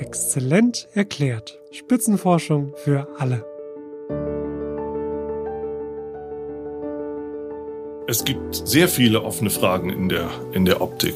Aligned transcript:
Exzellent 0.00 0.88
erklärt. 0.94 1.58
Spitzenforschung 1.72 2.72
für 2.76 3.06
alle. 3.18 3.44
Es 8.06 8.24
gibt 8.24 8.66
sehr 8.66 8.88
viele 8.88 9.22
offene 9.22 9.50
Fragen 9.50 9.90
in 9.90 10.08
der, 10.08 10.28
in 10.52 10.64
der 10.64 10.80
Optik. 10.80 11.14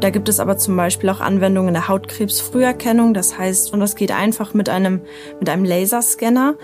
Da 0.00 0.10
gibt 0.10 0.28
es 0.28 0.40
aber 0.40 0.56
zum 0.56 0.76
Beispiel 0.76 1.08
auch 1.10 1.20
Anwendungen 1.20 1.74
der 1.74 1.86
Hautkrebsfrüherkennung. 1.86 3.14
Das 3.14 3.38
heißt, 3.38 3.72
und 3.72 3.78
das 3.78 3.94
geht 3.94 4.10
einfach 4.10 4.54
mit 4.54 4.68
einem, 4.68 5.02
mit 5.38 5.48
einem 5.48 5.64
Laserscanner. 5.64 6.56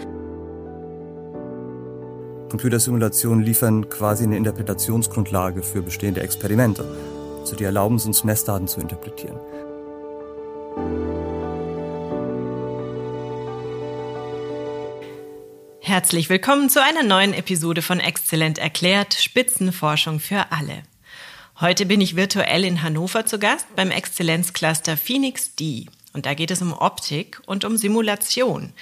Computersimulationen 2.51 3.45
liefern 3.45 3.89
quasi 3.89 4.25
eine 4.25 4.37
Interpretationsgrundlage 4.37 5.63
für 5.63 5.83
bestehende 5.83 6.23
Experimente. 6.23 6.85
Also 7.39 7.55
die 7.55 7.65
erlauben 7.65 7.97
es 7.97 8.07
uns, 8.07 8.25
Messdaten 8.25 8.67
zu 8.67 8.81
interpretieren. 8.81 9.39
Herzlich 15.89 16.29
willkommen 16.29 16.69
zu 16.69 16.83
einer 16.83 17.03
neuen 17.03 17.33
Episode 17.33 17.81
von 17.81 17.99
Exzellent 17.99 18.59
erklärt, 18.59 19.15
Spitzenforschung 19.15 20.21
für 20.21 20.53
alle. 20.53 20.83
Heute 21.61 21.87
bin 21.87 22.03
ich 22.03 22.15
virtuell 22.15 22.67
in 22.67 22.83
Hannover 22.83 23.25
zu 23.25 23.39
Gast 23.39 23.75
beim 23.75 23.91
Exzellenzcluster 23.91 24.99
Phoenix 24.99 25.55
D. 25.55 25.87
Und 26.13 26.27
da 26.27 26.35
geht 26.35 26.51
es 26.51 26.61
um 26.61 26.75
Optik 26.75 27.41
und 27.47 27.65
um 27.65 27.79
Simulation. 27.79 28.75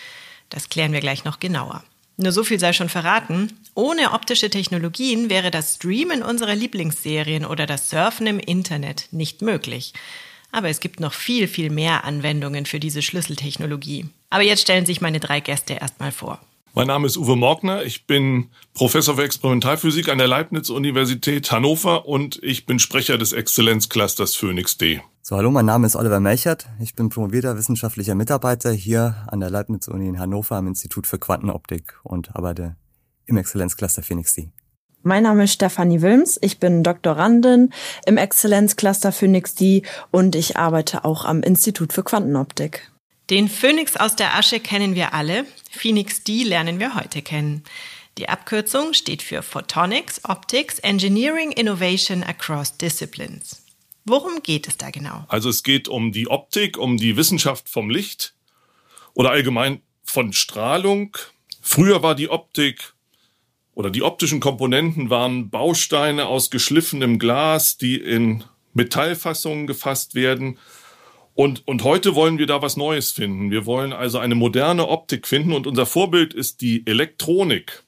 Das 0.49 0.69
klären 0.69 0.93
wir 0.93 0.99
gleich 0.99 1.25
noch 1.25 1.39
genauer. 1.39 1.85
Nur 2.17 2.33
so 2.33 2.43
viel 2.43 2.59
sei 2.59 2.73
schon 2.73 2.89
verraten. 2.89 3.53
Ohne 3.77 4.11
optische 4.11 4.51
Technologien 4.51 5.31
wäre 5.31 5.53
das 5.53 5.77
Streamen 5.77 6.25
unserer 6.25 6.57
Lieblingsserien 6.57 7.47
oder 7.47 7.67
das 7.67 7.89
Surfen 7.89 8.27
im 8.27 8.41
Internet 8.41 9.07
nicht 9.13 9.43
möglich. 9.43 9.93
Aber 10.51 10.71
es 10.71 10.81
gibt 10.81 10.99
noch 10.99 11.13
viel, 11.13 11.47
viel 11.47 11.71
mehr 11.71 12.03
Anwendungen 12.03 12.67
für 12.67 12.81
diese 12.81 13.01
Schlüsseltechnologie. 13.01 14.07
Aber 14.29 14.43
jetzt 14.43 14.63
stellen 14.63 14.87
sich 14.87 15.01
meine 15.01 15.21
drei 15.21 15.39
Gäste 15.39 15.75
erstmal 15.75 16.11
vor. 16.11 16.41
Mein 16.79 16.89
Name 16.89 17.07
ist 17.07 17.17
Uwe 17.17 17.37
Morgner. 17.37 17.85
Ich 17.85 18.07
bin 18.07 18.51
Professor 18.75 19.17
für 19.17 19.25
Experimentalphysik 19.25 20.11
an 20.11 20.19
der 20.19 20.29
Leibniz-Universität 20.29 21.51
Hannover 21.51 22.07
und 22.07 22.39
ich 22.43 22.67
bin 22.67 22.79
Sprecher 22.79 23.17
des 23.17 23.33
Exzellenzclusters 23.33 24.35
Phoenix 24.35 24.77
D. 24.77 25.01
So, 25.23 25.39
hallo, 25.39 25.51
mein 25.51 25.65
Name 25.65 25.87
ist 25.87 25.97
Oliver 25.97 26.21
Melchert. 26.21 26.67
Ich 26.79 26.95
bin 26.95 27.09
promovierter 27.09 27.57
wissenschaftlicher 27.57 28.15
Mitarbeiter 28.15 28.73
hier 28.73 29.25
an 29.29 29.41
der 29.41 29.49
Leibniz-Uni 29.49 30.07
in 30.07 30.19
Hannover 30.19 30.57
am 30.57 30.67
Institut 30.67 31.07
für 31.07 31.19
Quantenoptik 31.19 31.99
und 32.03 32.37
arbeite 32.37 32.77
im 33.25 33.39
Exzellenzcluster 33.39 34.03
Phoenix 34.03 34.35
D. 34.35 34.51
Mein 35.03 35.23
Name 35.23 35.45
ist 35.45 35.55
Stefanie 35.55 36.03
Wilms. 36.03 36.39
Ich 36.43 36.61
bin 36.61 36.83
Doktorandin 36.83 37.73
im 38.05 38.19
Exzellenzcluster 38.19 39.13
Phoenix 39.13 39.55
D 39.55 39.81
und 40.11 40.37
ich 40.37 40.59
arbeite 40.59 41.07
auch 41.07 41.25
am 41.25 41.43
Institut 41.43 41.95
für 41.95 42.05
Quantenoptik. 42.05 42.93
Den 43.29 43.49
Phönix 43.49 43.97
aus 43.97 44.15
der 44.15 44.37
Asche 44.37 44.61
kennen 44.61 44.95
wir 44.95 45.13
alle. 45.13 45.47
Phoenix 45.73 46.23
D 46.23 46.45
lernen 46.45 46.79
wir 46.79 46.95
heute 46.95 47.23
kennen. 47.23 47.65
Die 48.19 48.29
Abkürzung 48.29 48.95
steht 48.95 49.21
für 49.21 49.43
Photonics, 49.43 50.25
Optics, 50.25 50.79
Engineering, 50.79 51.51
Innovation 51.51 52.23
across 52.23 52.77
Disciplines. 52.79 53.65
Worum 54.05 54.43
geht 54.45 54.69
es 54.69 54.77
da 54.77 54.91
genau? 54.91 55.25
Also 55.27 55.49
es 55.49 55.65
geht 55.65 55.89
um 55.89 56.13
die 56.13 56.29
Optik, 56.29 56.79
um 56.79 56.99
die 56.99 57.17
Wissenschaft 57.17 57.69
vom 57.69 57.91
Licht 57.91 58.35
oder 59.13 59.33
allgemein 59.33 59.83
von 60.05 60.33
Strahlung. 60.33 61.17
Früher 61.61 62.05
war 62.05 62.15
die 62.15 62.29
Optik 62.29 62.95
oder 63.75 63.91
die 63.91 64.03
optischen 64.03 64.39
Komponenten 64.39 65.11
waren 65.11 65.51
Bausteine 65.51 66.27
aus 66.27 66.51
geschliffenem 66.51 67.19
Glas, 67.19 67.77
die 67.77 67.97
in 67.97 68.45
Metallfassungen 68.73 69.67
gefasst 69.67 70.15
werden. 70.15 70.59
Und, 71.37 71.69
und 71.69 71.85
heute 71.85 72.15
wollen 72.15 72.39
wir 72.39 72.47
da 72.47 72.63
was 72.63 72.79
Neues 72.79 73.11
finden. 73.11 73.51
Wir 73.51 73.67
wollen 73.67 73.93
also 73.93 74.19
eine 74.19 74.35
moderne 74.35 74.89
Optik 74.89 75.29
finden 75.29 75.53
und 75.53 75.67
unser 75.67 75.85
Vorbild 75.85 76.33
ist 76.33 76.63
die 76.63 76.87
Elektronik. 76.87 77.83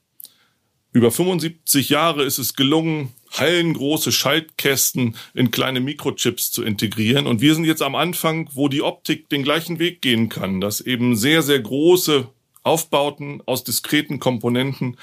Über 0.93 1.11
75 1.11 1.89
Jahre 1.89 2.25
ist 2.25 2.37
es 2.37 2.57
gelungen, 2.57 3.15
hallengroße 3.33 4.13
Schaltkästen 4.13 5.17
in 5.33 5.51
kleine 5.51 5.81
Mikrochips 5.81 6.51
zu 6.51 6.63
integrieren. 6.63 7.27
Und 7.27 7.41
wir 7.41 7.55
sind 7.55 7.65
jetzt 7.65 7.81
am 7.81 7.95
Anfang, 7.95 8.51
wo 8.53 8.69
die 8.69 8.83
Optik 8.83 9.31
den 9.31 9.45
gleichen 9.45 9.79
Weg 9.79 10.03
gehen 10.03 10.29
kann, 10.29 10.61
dass 10.61 10.83
eben 10.83 11.17
sehr, 11.17 11.41
sehr 11.41 11.61
große 11.61 12.29
Aufbauten 12.65 13.43
aus 13.47 13.65
diskreten 13.65 14.19
Komponenten 14.19 14.99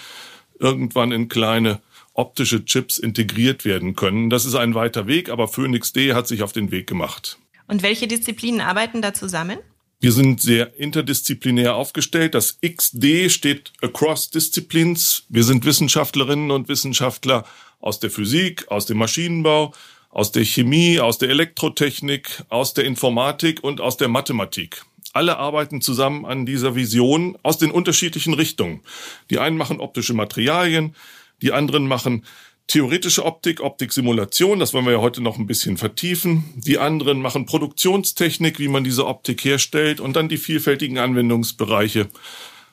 irgendwann 0.59 1.11
in 1.11 1.29
kleine 1.29 1.81
optische 2.13 2.63
Chips 2.63 2.99
integriert 2.99 3.65
werden 3.65 3.95
können. 3.95 4.29
Das 4.29 4.45
ist 4.45 4.53
ein 4.53 4.75
weiter 4.75 5.07
Weg, 5.07 5.29
aber 5.29 5.47
Phoenix 5.47 5.93
D 5.93 6.13
hat 6.13 6.27
sich 6.27 6.43
auf 6.43 6.53
den 6.53 6.69
Weg 6.69 6.85
gemacht. 6.85 7.39
Und 7.67 7.83
welche 7.83 8.07
Disziplinen 8.07 8.61
arbeiten 8.61 9.01
da 9.01 9.13
zusammen? 9.13 9.57
Wir 9.99 10.11
sind 10.11 10.41
sehr 10.41 10.77
interdisziplinär 10.77 11.75
aufgestellt. 11.75 12.35
Das 12.35 12.59
XD 12.61 13.31
steht 13.31 13.73
Across 13.81 14.29
Disciplines. 14.29 15.23
Wir 15.29 15.43
sind 15.43 15.65
Wissenschaftlerinnen 15.65 16.51
und 16.51 16.67
Wissenschaftler 16.67 17.45
aus 17.79 17.99
der 17.99 18.11
Physik, 18.11 18.69
aus 18.69 18.85
dem 18.85 18.97
Maschinenbau, 18.97 19.73
aus 20.09 20.31
der 20.31 20.43
Chemie, 20.43 20.99
aus 20.99 21.17
der 21.17 21.29
Elektrotechnik, 21.29 22.43
aus 22.49 22.73
der 22.73 22.85
Informatik 22.85 23.63
und 23.63 23.81
aus 23.81 23.97
der 23.97 24.07
Mathematik. 24.07 24.83
Alle 25.13 25.37
arbeiten 25.37 25.81
zusammen 25.81 26.25
an 26.25 26.45
dieser 26.45 26.75
Vision 26.75 27.37
aus 27.41 27.57
den 27.57 27.71
unterschiedlichen 27.71 28.33
Richtungen. 28.33 28.81
Die 29.29 29.39
einen 29.39 29.57
machen 29.57 29.79
optische 29.79 30.13
Materialien, 30.13 30.93
die 31.41 31.53
anderen 31.53 31.87
machen 31.87 32.25
theoretische 32.67 33.25
Optik, 33.25 33.61
Optiksimulation, 33.61 34.59
das 34.59 34.73
wollen 34.73 34.85
wir 34.85 34.93
ja 34.93 35.01
heute 35.01 35.21
noch 35.21 35.37
ein 35.37 35.47
bisschen 35.47 35.77
vertiefen. 35.77 36.45
Die 36.55 36.79
anderen 36.79 37.21
machen 37.21 37.45
Produktionstechnik, 37.45 38.59
wie 38.59 38.67
man 38.67 38.83
diese 38.83 39.05
Optik 39.05 39.43
herstellt 39.45 39.99
und 39.99 40.15
dann 40.15 40.29
die 40.29 40.37
vielfältigen 40.37 40.97
Anwendungsbereiche, 40.97 42.09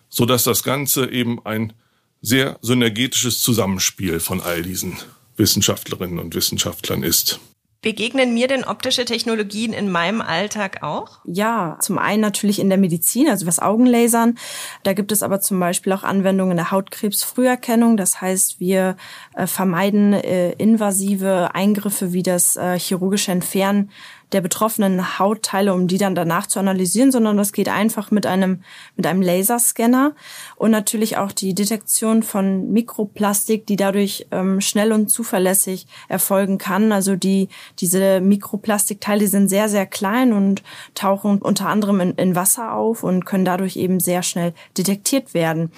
so 0.08 0.26
dass 0.26 0.44
das 0.44 0.62
Ganze 0.62 1.10
eben 1.10 1.44
ein 1.44 1.72
sehr 2.20 2.58
synergetisches 2.62 3.42
Zusammenspiel 3.42 4.20
von 4.20 4.41
all 4.41 4.62
diesen 4.62 4.97
Wissenschaftlerinnen 5.36 6.19
und 6.19 6.34
Wissenschaftlern 6.34 7.03
ist. 7.03 7.41
Begegnen 7.82 8.32
mir 8.32 8.47
denn 8.47 8.62
optische 8.62 9.04
Technologien 9.04 9.72
in 9.72 9.91
meinem 9.91 10.20
Alltag 10.20 10.84
auch? 10.84 11.19
Ja, 11.25 11.78
zum 11.81 11.98
einen 11.98 12.20
natürlich 12.20 12.60
in 12.60 12.69
der 12.69 12.78
Medizin, 12.78 13.28
also 13.28 13.44
was 13.44 13.59
Augenlasern. 13.59 14.38
Da 14.84 14.93
gibt 14.93 15.10
es 15.10 15.25
aber 15.25 15.41
zum 15.41 15.59
Beispiel 15.59 15.92
auch 15.92 16.04
Anwendungen 16.04 16.56
der 16.56 16.71
Hautkrebsfrüherkennung. 16.71 17.97
Das 17.97 18.21
heißt, 18.21 18.60
wir 18.60 18.97
äh, 19.34 19.48
vermeiden 19.48 20.12
äh, 20.12 20.53
invasive 20.53 21.56
Eingriffe 21.56 22.12
wie 22.12 22.22
das 22.22 22.56
äh, 22.56 22.78
chirurgische 22.78 23.32
Entfernen 23.32 23.91
der 24.32 24.41
betroffenen 24.41 25.19
Hautteile, 25.19 25.75
um 25.75 25.87
die 25.87 25.98
dann 25.98 26.15
danach 26.15 26.47
zu 26.47 26.59
analysieren, 26.59 27.12
sondern 27.12 27.37
das 27.37 27.53
geht 27.53 27.69
einfach 27.69 28.10
mit 28.10 28.26
einem, 28.26 28.62
mit 28.97 29.06
einem 29.06 29.22
Laserscanner 29.22 30.15
und 30.56 30.70
natürlich 30.70 31.19
auch 31.19 31.32
die 31.32 31.54
Detektion 31.54 32.22
von 32.22 32.72
Mikroplastik, 32.72 33.66
die 33.66 33.76
dadurch 33.76 34.26
ähm, 34.31 34.60
schnell 34.60 34.92
und 34.92 35.09
zuverlässig 35.09 35.87
erfolgen 36.09 36.59
kann. 36.59 36.92
Also 36.92 37.16
die, 37.16 37.48
diese 37.78 38.21
Mikroplastikteile 38.21 39.28
sind 39.28 39.48
sehr, 39.48 39.69
sehr 39.69 39.87
klein 39.87 40.32
und 40.32 40.62
tauchen 40.94 41.38
unter 41.38 41.69
anderem 41.69 42.00
in, 42.00 42.12
in 42.12 42.34
Wasser 42.37 42.75
auf 42.75 43.03
und 43.03 43.26
können 43.26 43.44
dadurch 43.44 43.76
eben 43.76 44.00
sehr 44.00 44.22
schnell 44.22 44.54
detektiert 44.76 45.34
werden 45.34 45.71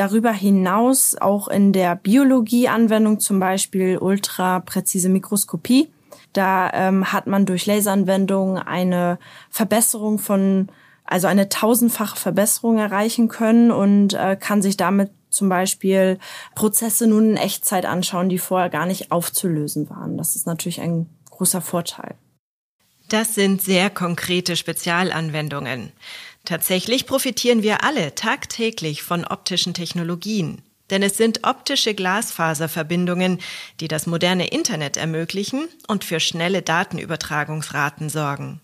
darüber 0.00 0.32
hinaus 0.32 1.14
auch 1.20 1.48
in 1.48 1.74
der 1.74 1.94
Biologie-Anwendung 1.94 3.20
zum 3.20 3.38
Beispiel 3.38 3.98
ultrapräzise 3.98 5.10
Mikroskopie. 5.10 5.90
Da 6.32 6.70
ähm, 6.72 7.12
hat 7.12 7.26
man 7.26 7.46
durch 7.46 7.66
Laseranwendungen 7.66 8.58
eine 8.58 9.18
Verbesserung 9.50 10.18
von, 10.18 10.68
also 11.04 11.26
eine 11.26 11.48
tausendfache 11.48 12.16
Verbesserung 12.16 12.78
erreichen 12.78 13.28
können 13.28 13.70
und 13.70 14.14
äh, 14.14 14.36
kann 14.36 14.62
sich 14.62 14.76
damit 14.76 15.10
zum 15.30 15.48
Beispiel 15.48 16.18
Prozesse 16.54 17.06
nun 17.06 17.30
in 17.30 17.36
Echtzeit 17.36 17.86
anschauen, 17.86 18.28
die 18.28 18.38
vorher 18.38 18.68
gar 18.68 18.86
nicht 18.86 19.12
aufzulösen 19.12 19.88
waren. 19.90 20.18
Das 20.18 20.36
ist 20.36 20.46
natürlich 20.46 20.80
ein 20.80 21.08
großer 21.30 21.60
Vorteil. 21.60 22.16
Das 23.08 23.34
sind 23.34 23.60
sehr 23.60 23.90
konkrete 23.90 24.54
Spezialanwendungen. 24.54 25.92
Tatsächlich 26.44 27.06
profitieren 27.06 27.62
wir 27.62 27.84
alle 27.84 28.14
tagtäglich 28.14 29.02
von 29.02 29.24
optischen 29.24 29.74
Technologien. 29.74 30.62
Denn 30.90 31.02
es 31.02 31.16
sind 31.16 31.44
optische 31.44 31.94
Glasfaserverbindungen, 31.94 33.38
die 33.80 33.88
das 33.88 34.06
moderne 34.06 34.48
Internet 34.48 34.96
ermöglichen 34.96 35.68
und 35.86 36.04
für 36.04 36.20
schnelle 36.20 36.62
Datenübertragungsraten 36.62 38.08
sorgen. 38.08 38.60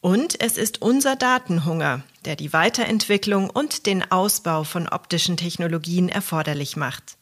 Und 0.00 0.40
es 0.40 0.56
ist 0.56 0.80
unser 0.80 1.14
Datenhunger, 1.14 2.02
der 2.24 2.34
die 2.34 2.52
Weiterentwicklung 2.52 3.50
und 3.50 3.86
den 3.86 4.10
Ausbau 4.10 4.64
von 4.64 4.88
optischen 4.88 5.36
Technologien 5.36 6.08
erforderlich 6.08 6.76
macht. 6.76 7.16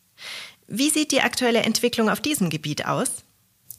Wie 0.68 0.90
sieht 0.90 1.12
die 1.12 1.22
aktuelle 1.22 1.60
Entwicklung 1.60 2.08
auf 2.08 2.20
diesem 2.20 2.50
Gebiet 2.50 2.86
aus? 2.86 3.24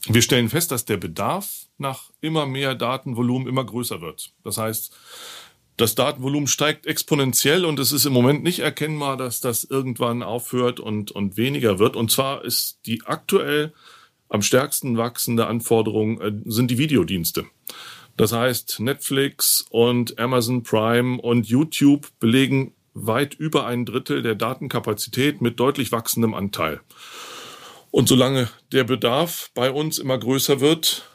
Wir 0.06 0.22
stellen 0.22 0.48
fest, 0.48 0.70
dass 0.70 0.84
der 0.84 0.96
Bedarf 0.96 1.66
nach 1.78 2.10
immer 2.20 2.46
mehr 2.46 2.74
Datenvolumen 2.74 3.48
immer 3.48 3.64
größer 3.64 4.00
wird. 4.00 4.32
Das 4.44 4.58
heißt, 4.58 4.92
das 5.80 5.94
Datenvolumen 5.94 6.46
steigt 6.46 6.86
exponentiell 6.86 7.64
und 7.64 7.78
es 7.78 7.92
ist 7.92 8.04
im 8.04 8.12
Moment 8.12 8.42
nicht 8.42 8.58
erkennbar, 8.58 9.16
dass 9.16 9.40
das 9.40 9.64
irgendwann 9.64 10.22
aufhört 10.22 10.78
und, 10.78 11.10
und 11.10 11.36
weniger 11.36 11.78
wird. 11.78 11.96
Und 11.96 12.10
zwar 12.10 12.44
ist 12.44 12.80
die 12.86 13.02
aktuell 13.06 13.72
am 14.28 14.42
stärksten 14.42 14.96
wachsende 14.96 15.46
Anforderung 15.46 16.20
äh, 16.20 16.32
sind 16.44 16.70
die 16.70 16.78
Videodienste. 16.78 17.46
Das 18.16 18.32
heißt, 18.32 18.80
Netflix 18.80 19.64
und 19.70 20.18
Amazon 20.18 20.62
Prime 20.62 21.20
und 21.20 21.48
YouTube 21.48 22.08
belegen 22.20 22.74
weit 22.92 23.34
über 23.34 23.66
ein 23.66 23.86
Drittel 23.86 24.22
der 24.22 24.34
Datenkapazität 24.34 25.40
mit 25.40 25.58
deutlich 25.58 25.92
wachsendem 25.92 26.34
Anteil. 26.34 26.80
Und 27.90 28.08
solange 28.08 28.48
der 28.72 28.84
Bedarf 28.84 29.50
bei 29.54 29.70
uns 29.70 29.98
immer 29.98 30.18
größer 30.18 30.60
wird, 30.60 31.09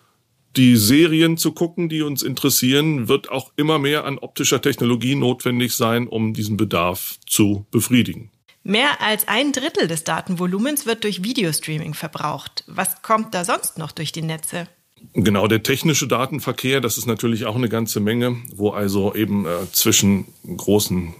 die 0.57 0.75
Serien 0.75 1.37
zu 1.37 1.51
gucken, 1.51 1.89
die 1.89 2.01
uns 2.01 2.23
interessieren, 2.23 3.07
wird 3.07 3.29
auch 3.29 3.51
immer 3.55 3.79
mehr 3.79 4.05
an 4.05 4.17
optischer 4.17 4.61
Technologie 4.61 5.15
notwendig 5.15 5.75
sein, 5.75 6.07
um 6.07 6.33
diesen 6.33 6.57
Bedarf 6.57 7.17
zu 7.25 7.65
befriedigen. 7.71 8.31
Mehr 8.63 9.01
als 9.01 9.27
ein 9.27 9.51
Drittel 9.51 9.87
des 9.87 10.03
Datenvolumens 10.03 10.87
wird 10.87 11.03
durch 11.03 11.23
Videostreaming 11.23 11.93
verbraucht. 11.93 12.63
Was 12.67 13.03
kommt 13.03 13.35
da 13.35 13.45
sonst 13.45 13.77
noch 13.77 13.91
durch 13.91 14.11
die 14.11 14.23
Netze? 14.23 14.67
Genau, 15.13 15.47
der 15.47 15.61
technische 15.61 16.07
Datenverkehr, 16.07 16.81
das 16.81 16.97
ist 16.97 17.05
natürlich 17.05 17.45
auch 17.45 17.55
eine 17.55 17.69
ganze 17.69 17.99
Menge, 17.99 18.37
wo 18.55 18.71
also 18.71 19.13
eben 19.13 19.45
äh, 19.45 19.71
zwischen 19.71 20.25
großen 20.57 21.13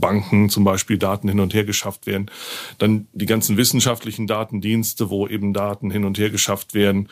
Banken 0.00 0.48
zum 0.48 0.64
Beispiel 0.64 0.98
Daten 0.98 1.28
hin 1.28 1.40
und 1.40 1.54
her 1.54 1.64
geschafft 1.64 2.06
werden. 2.06 2.30
Dann 2.78 3.06
die 3.12 3.26
ganzen 3.26 3.56
wissenschaftlichen 3.56 4.26
Datendienste, 4.26 5.10
wo 5.10 5.26
eben 5.26 5.52
Daten 5.52 5.90
hin 5.90 6.04
und 6.04 6.18
her 6.18 6.30
geschafft 6.30 6.74
werden. 6.74 7.08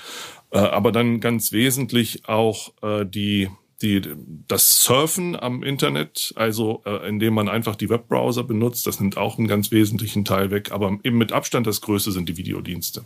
Äh, 0.50 0.58
aber 0.58 0.92
dann 0.92 1.20
ganz 1.20 1.52
wesentlich 1.52 2.28
auch 2.28 2.72
äh, 2.82 3.04
die 3.04 3.48
die, 3.82 4.00
das 4.48 4.82
Surfen 4.82 5.38
am 5.38 5.62
Internet, 5.62 6.32
also 6.36 6.82
äh, 6.86 7.08
indem 7.08 7.34
man 7.34 7.48
einfach 7.48 7.76
die 7.76 7.90
Webbrowser 7.90 8.42
benutzt, 8.42 8.86
das 8.86 9.00
nimmt 9.00 9.16
auch 9.16 9.38
einen 9.38 9.48
ganz 9.48 9.70
wesentlichen 9.70 10.24
Teil 10.24 10.50
weg. 10.50 10.72
Aber 10.72 10.98
eben 11.02 11.18
mit 11.18 11.32
Abstand 11.32 11.66
das 11.66 11.80
Größte 11.80 12.12
sind 12.12 12.28
die 12.28 12.36
Videodienste. 12.36 13.04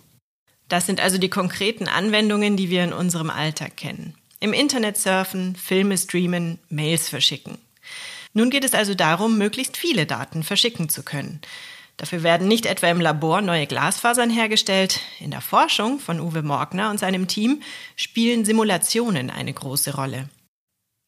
Das 0.69 0.87
sind 0.87 1.01
also 1.01 1.19
die 1.19 1.29
konkreten 1.29 1.89
Anwendungen, 1.89 2.57
die 2.57 2.71
wir 2.71 2.85
in 2.85 2.93
unserem 2.93 3.31
Alltag 3.31 3.77
kennen. 3.77 4.15
Im 4.39 4.53
Internet 4.53 4.97
surfen, 4.97 5.57
Filme 5.57 5.99
streamen, 5.99 6.59
Mails 6.69 7.09
verschicken. 7.09 7.59
Nun 8.33 8.51
geht 8.51 8.65
es 8.65 8.75
also 8.75 8.95
darum, 8.95 9.39
möglichst 9.39 9.77
viele 9.77 10.07
Daten 10.07 10.43
verschicken 10.43 10.89
zu 10.89 11.03
können. 11.03 11.41
Dafür 11.97 12.23
werden 12.23 12.49
nicht 12.49 12.65
etwa 12.65 12.89
im 12.89 13.01
Labor 13.01 13.43
neue 13.43 13.67
Glasfasern 13.67 14.31
hergestellt. 14.31 15.01
In 15.19 15.31
der 15.31 15.43
Forschung 15.43 15.99
von 15.99 16.19
Uwe 16.19 16.43
Morgner 16.43 16.91
und 16.91 16.99
seinem 16.99 17.29
Team 17.29 17.61
spielen 17.95 18.45
Simulationen 18.47 19.29
eine 19.29 19.53
große 19.53 19.95
Rolle. 19.97 20.31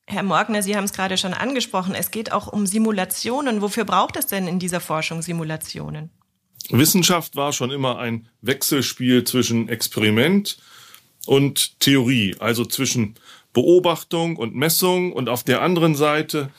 Herr 0.06 0.22
Morgner, 0.22 0.62
Sie 0.62 0.76
haben 0.76 0.84
es 0.84 0.92
gerade 0.92 1.16
schon 1.16 1.32
angesprochen, 1.32 1.94
es 1.94 2.10
geht 2.10 2.32
auch 2.32 2.48
um 2.48 2.66
Simulationen. 2.66 3.62
Wofür 3.62 3.84
braucht 3.84 4.16
es 4.16 4.26
denn 4.26 4.46
in 4.46 4.58
dieser 4.58 4.80
Forschung 4.80 5.22
Simulationen? 5.22 6.10
Wissenschaft 6.68 7.36
war 7.36 7.52
schon 7.52 7.70
immer 7.70 7.98
ein 7.98 8.28
Wechselspiel 8.42 9.24
zwischen 9.24 9.68
Experiment 9.68 10.58
und 11.26 11.80
Theorie, 11.80 12.36
also 12.38 12.64
zwischen 12.64 13.14
Beobachtung 13.52 14.36
und 14.36 14.54
Messung 14.54 15.12
und 15.12 15.28
auf 15.28 15.44
der 15.44 15.62
anderen 15.62 15.94
Seite 15.94 16.50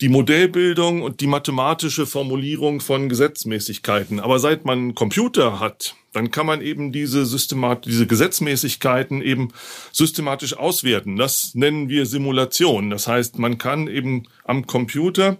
die 0.00 0.08
Modellbildung 0.08 1.02
und 1.02 1.20
die 1.20 1.26
mathematische 1.26 2.06
Formulierung 2.06 2.80
von 2.80 3.08
Gesetzmäßigkeiten. 3.08 4.20
Aber 4.20 4.38
seit 4.38 4.64
man 4.64 4.78
einen 4.78 4.94
Computer 4.94 5.58
hat, 5.58 5.96
dann 6.12 6.30
kann 6.30 6.46
man 6.46 6.60
eben 6.60 6.92
diese 6.92 7.26
Systemat 7.26 7.84
diese 7.84 8.06
Gesetzmäßigkeiten 8.06 9.22
eben 9.22 9.48
systematisch 9.92 10.56
auswerten. 10.56 11.16
Das 11.16 11.54
nennen 11.54 11.88
wir 11.88 12.06
Simulation. 12.06 12.90
Das 12.90 13.08
heißt, 13.08 13.38
man 13.38 13.58
kann 13.58 13.88
eben 13.88 14.24
am 14.44 14.66
Computer 14.66 15.38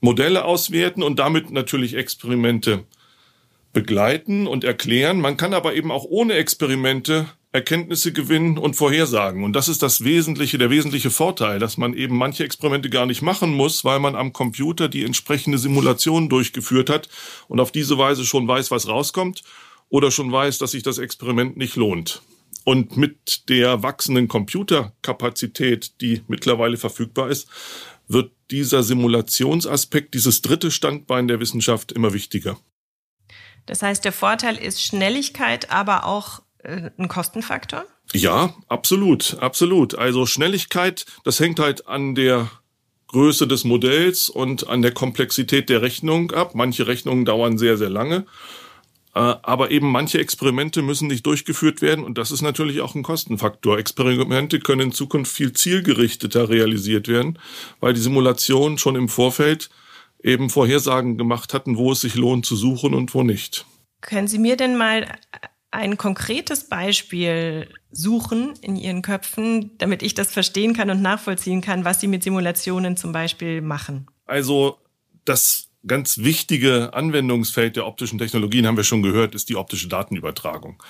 Modelle 0.00 0.44
auswerten 0.44 1.02
und 1.02 1.18
damit 1.18 1.50
natürlich 1.50 1.94
Experimente 1.94 2.84
begleiten 3.72 4.46
und 4.46 4.62
erklären. 4.62 5.20
Man 5.20 5.36
kann 5.36 5.54
aber 5.54 5.74
eben 5.74 5.90
auch 5.90 6.04
ohne 6.04 6.34
Experimente 6.34 7.26
Erkenntnisse 7.50 8.12
gewinnen 8.12 8.58
und 8.58 8.74
vorhersagen. 8.74 9.42
Und 9.42 9.54
das 9.54 9.68
ist 9.68 9.82
das 9.82 10.04
Wesentliche, 10.04 10.58
der 10.58 10.68
wesentliche 10.68 11.10
Vorteil, 11.10 11.58
dass 11.58 11.78
man 11.78 11.94
eben 11.94 12.16
manche 12.16 12.44
Experimente 12.44 12.90
gar 12.90 13.06
nicht 13.06 13.22
machen 13.22 13.54
muss, 13.54 13.84
weil 13.84 14.00
man 14.00 14.14
am 14.14 14.34
Computer 14.34 14.88
die 14.88 15.04
entsprechende 15.04 15.56
Simulation 15.56 16.28
durchgeführt 16.28 16.90
hat 16.90 17.08
und 17.48 17.58
auf 17.58 17.72
diese 17.72 17.96
Weise 17.96 18.26
schon 18.26 18.46
weiß, 18.46 18.70
was 18.70 18.86
rauskommt 18.86 19.42
oder 19.88 20.10
schon 20.10 20.30
weiß, 20.30 20.58
dass 20.58 20.72
sich 20.72 20.82
das 20.82 20.98
Experiment 20.98 21.56
nicht 21.56 21.76
lohnt. 21.76 22.20
Und 22.64 22.98
mit 22.98 23.48
der 23.48 23.82
wachsenden 23.82 24.28
Computerkapazität, 24.28 26.02
die 26.02 26.20
mittlerweile 26.28 26.76
verfügbar 26.76 27.30
ist, 27.30 27.48
wird 28.08 28.32
dieser 28.50 28.82
Simulationsaspekt, 28.82 30.12
dieses 30.12 30.42
dritte 30.42 30.70
Standbein 30.70 31.28
der 31.28 31.40
Wissenschaft 31.40 31.92
immer 31.92 32.12
wichtiger. 32.12 32.58
Das 33.64 33.82
heißt, 33.82 34.04
der 34.04 34.12
Vorteil 34.12 34.56
ist 34.56 34.82
Schnelligkeit, 34.82 35.70
aber 35.70 36.04
auch 36.04 36.42
ein 36.64 37.08
Kostenfaktor? 37.08 37.84
Ja, 38.12 38.54
absolut, 38.68 39.36
absolut. 39.40 39.94
Also 39.94 40.26
Schnelligkeit, 40.26 41.06
das 41.24 41.40
hängt 41.40 41.60
halt 41.60 41.86
an 41.86 42.14
der 42.14 42.50
Größe 43.08 43.46
des 43.46 43.64
Modells 43.64 44.28
und 44.28 44.68
an 44.68 44.82
der 44.82 44.92
Komplexität 44.92 45.68
der 45.68 45.82
Rechnung 45.82 46.30
ab. 46.32 46.54
Manche 46.54 46.86
Rechnungen 46.86 47.24
dauern 47.24 47.58
sehr, 47.58 47.76
sehr 47.76 47.90
lange. 47.90 48.26
Äh, 49.14 49.20
aber 49.42 49.70
eben 49.70 49.90
manche 49.90 50.18
Experimente 50.18 50.82
müssen 50.82 51.08
nicht 51.08 51.24
durchgeführt 51.26 51.82
werden 51.82 52.04
und 52.04 52.18
das 52.18 52.30
ist 52.30 52.42
natürlich 52.42 52.80
auch 52.80 52.94
ein 52.94 53.02
Kostenfaktor. 53.02 53.78
Experimente 53.78 54.60
können 54.60 54.82
in 54.82 54.92
Zukunft 54.92 55.32
viel 55.32 55.52
zielgerichteter 55.52 56.48
realisiert 56.48 57.08
werden, 57.08 57.38
weil 57.80 57.94
die 57.94 58.00
Simulationen 58.00 58.78
schon 58.78 58.96
im 58.96 59.08
Vorfeld 59.08 59.70
eben 60.22 60.50
Vorhersagen 60.50 61.16
gemacht 61.16 61.54
hatten, 61.54 61.76
wo 61.76 61.92
es 61.92 62.02
sich 62.02 62.14
lohnt 62.14 62.44
zu 62.44 62.56
suchen 62.56 62.94
und 62.94 63.14
wo 63.14 63.22
nicht. 63.22 63.64
Können 64.00 64.28
Sie 64.28 64.38
mir 64.38 64.56
denn 64.56 64.76
mal 64.76 65.06
ein 65.78 65.96
konkretes 65.96 66.68
Beispiel 66.68 67.68
suchen 67.90 68.54
in 68.60 68.76
Ihren 68.76 69.02
Köpfen, 69.02 69.78
damit 69.78 70.02
ich 70.02 70.14
das 70.14 70.32
verstehen 70.32 70.74
kann 70.74 70.90
und 70.90 71.00
nachvollziehen 71.00 71.60
kann, 71.60 71.84
was 71.84 72.00
Sie 72.00 72.08
mit 72.08 72.22
Simulationen 72.22 72.96
zum 72.96 73.12
Beispiel 73.12 73.62
machen? 73.62 74.06
Also 74.26 74.78
das 75.24 75.68
ganz 75.86 76.18
wichtige 76.18 76.92
Anwendungsfeld 76.92 77.76
der 77.76 77.86
optischen 77.86 78.18
Technologien, 78.18 78.66
haben 78.66 78.76
wir 78.76 78.84
schon 78.84 79.02
gehört, 79.02 79.34
ist 79.34 79.48
die 79.48 79.56
optische 79.56 79.88
Datenübertragung. 79.88 80.82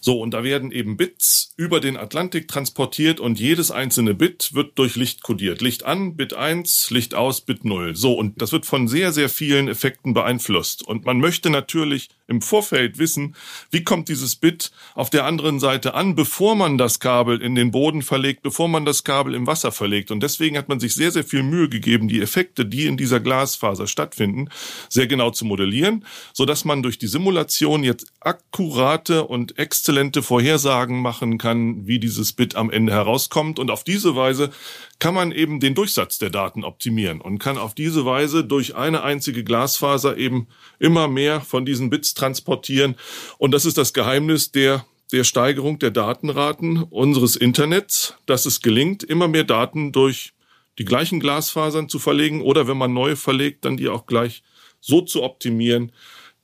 So, 0.00 0.18
und 0.20 0.32
da 0.32 0.42
werden 0.42 0.72
eben 0.72 0.96
Bits 0.96 1.52
über 1.56 1.78
den 1.78 1.98
Atlantik 1.98 2.48
transportiert 2.48 3.20
und 3.20 3.38
jedes 3.38 3.70
einzelne 3.70 4.14
Bit 4.14 4.54
wird 4.54 4.78
durch 4.78 4.96
Licht 4.96 5.22
kodiert. 5.22 5.60
Licht 5.60 5.84
an, 5.84 6.16
Bit 6.16 6.32
1, 6.32 6.90
Licht 6.90 7.14
aus, 7.14 7.42
Bit 7.42 7.66
0. 7.66 7.94
So, 7.94 8.14
und 8.14 8.40
das 8.40 8.50
wird 8.50 8.64
von 8.64 8.88
sehr, 8.88 9.12
sehr 9.12 9.28
vielen 9.28 9.68
Effekten 9.68 10.14
beeinflusst. 10.14 10.82
Und 10.82 11.04
man 11.04 11.18
möchte 11.18 11.50
natürlich 11.50 12.08
im 12.28 12.40
Vorfeld 12.40 12.96
wissen, 12.96 13.36
wie 13.70 13.84
kommt 13.84 14.08
dieses 14.08 14.36
Bit 14.36 14.70
auf 14.94 15.10
der 15.10 15.26
anderen 15.26 15.60
Seite 15.60 15.92
an, 15.92 16.14
bevor 16.14 16.54
man 16.54 16.78
das 16.78 16.98
Kabel 16.98 17.42
in 17.42 17.54
den 17.54 17.70
Boden 17.70 18.00
verlegt, 18.00 18.42
bevor 18.42 18.68
man 18.68 18.86
das 18.86 19.04
Kabel 19.04 19.34
im 19.34 19.46
Wasser 19.46 19.70
verlegt. 19.70 20.10
Und 20.10 20.22
deswegen 20.22 20.56
hat 20.56 20.70
man 20.70 20.80
sich 20.80 20.94
sehr, 20.94 21.10
sehr 21.10 21.24
viel 21.24 21.42
Mühe 21.42 21.68
gegeben, 21.68 22.08
die 22.08 22.22
Effekte, 22.22 22.64
die 22.64 22.86
in 22.86 22.96
dieser 22.96 23.20
Glasfaser 23.20 23.86
stattfinden, 23.86 24.48
sehr 24.88 25.08
genau 25.08 25.30
zu 25.30 25.44
modellieren, 25.44 26.06
so 26.32 26.46
dass 26.46 26.64
man 26.64 26.82
durch 26.82 26.98
die 26.98 27.06
Simulation 27.06 27.84
jetzt 27.84 28.06
akkurate 28.20 29.26
und 29.26 29.58
exzellente 29.58 29.89
Vorhersagen 30.22 31.00
machen 31.00 31.38
kann, 31.38 31.86
wie 31.86 31.98
dieses 31.98 32.32
Bit 32.32 32.54
am 32.54 32.70
Ende 32.70 32.92
herauskommt. 32.92 33.58
Und 33.58 33.70
auf 33.70 33.84
diese 33.84 34.16
Weise 34.16 34.50
kann 34.98 35.14
man 35.14 35.32
eben 35.32 35.60
den 35.60 35.74
Durchsatz 35.74 36.18
der 36.18 36.30
Daten 36.30 36.64
optimieren 36.64 37.20
und 37.20 37.38
kann 37.38 37.58
auf 37.58 37.74
diese 37.74 38.04
Weise 38.04 38.44
durch 38.44 38.76
eine 38.76 39.02
einzige 39.02 39.44
Glasfaser 39.44 40.16
eben 40.16 40.46
immer 40.78 41.08
mehr 41.08 41.40
von 41.40 41.64
diesen 41.64 41.90
Bits 41.90 42.14
transportieren. 42.14 42.96
Und 43.38 43.52
das 43.52 43.64
ist 43.64 43.78
das 43.78 43.92
Geheimnis 43.92 44.52
der 44.52 44.84
der 45.12 45.24
Steigerung 45.24 45.78
der 45.78 45.90
Datenraten 45.90 46.84
unseres 46.84 47.34
Internets, 47.34 48.14
dass 48.26 48.46
es 48.46 48.60
gelingt, 48.62 49.02
immer 49.02 49.26
mehr 49.26 49.44
Daten 49.44 49.92
durch 49.92 50.32
die 50.78 50.84
gleichen 50.84 51.20
Glasfasern 51.20 51.88
zu 51.88 51.98
verlegen 51.98 52.42
oder 52.42 52.68
wenn 52.68 52.76
man 52.76 52.92
neue 52.92 53.16
verlegt, 53.16 53.64
dann 53.64 53.76
die 53.76 53.88
auch 53.88 54.06
gleich 54.06 54.42
so 54.80 55.02
zu 55.02 55.22
optimieren, 55.22 55.92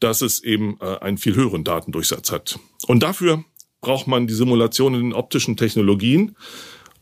dass 0.00 0.22
es 0.22 0.42
eben 0.42 0.78
äh, 0.80 0.98
einen 0.98 1.18
viel 1.18 1.34
höheren 1.34 1.64
Datendurchsatz 1.64 2.30
hat. 2.30 2.58
Und 2.86 3.02
dafür 3.02 3.44
braucht 3.80 4.06
man 4.06 4.26
die 4.26 4.34
Simulation 4.34 4.94
in 4.94 5.00
den 5.00 5.12
optischen 5.12 5.56
Technologien. 5.56 6.36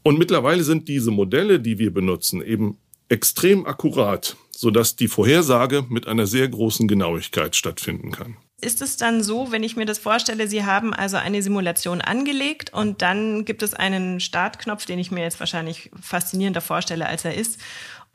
Und 0.03 0.19
mittlerweile 0.19 0.65
sind 0.65 0.89
diese 0.89 1.11
Modelle, 1.11 1.61
die 1.61 1.79
wir 1.79 1.93
benutzen, 1.93 2.43
eben 2.43 2.79
extrem 3.09 3.67
akkurat, 3.67 4.37
sodass 4.51 4.97
die 4.97 5.09
Vorhersage 5.09 5.85
mit 5.89 6.07
einer 6.07 6.27
sehr 6.27 6.49
großen 6.49 6.89
Genauigkeit 6.89 7.57
stattfinden 7.57 8.11
kann. 8.11 8.37
Ist 8.61 8.81
es 8.81 8.97
dann 8.97 9.23
so, 9.23 9.51
wenn 9.51 9.63
ich 9.63 9.77
mir 9.77 9.85
das 9.85 9.99
vorstelle, 9.99 10.49
Sie 10.49 10.65
haben 10.65 10.95
also 10.95 11.17
eine 11.17 11.43
Simulation 11.43 12.01
angelegt 12.01 12.73
und 12.73 13.03
dann 13.03 13.45
gibt 13.45 13.63
es 13.63 13.75
einen 13.75 14.21
Startknopf, 14.21 14.87
den 14.87 14.99
ich 14.99 15.11
mir 15.11 15.23
jetzt 15.23 15.41
wahrscheinlich 15.41 15.91
faszinierender 16.01 16.61
vorstelle, 16.61 17.07
als 17.07 17.25
er 17.25 17.35
ist. 17.35 17.59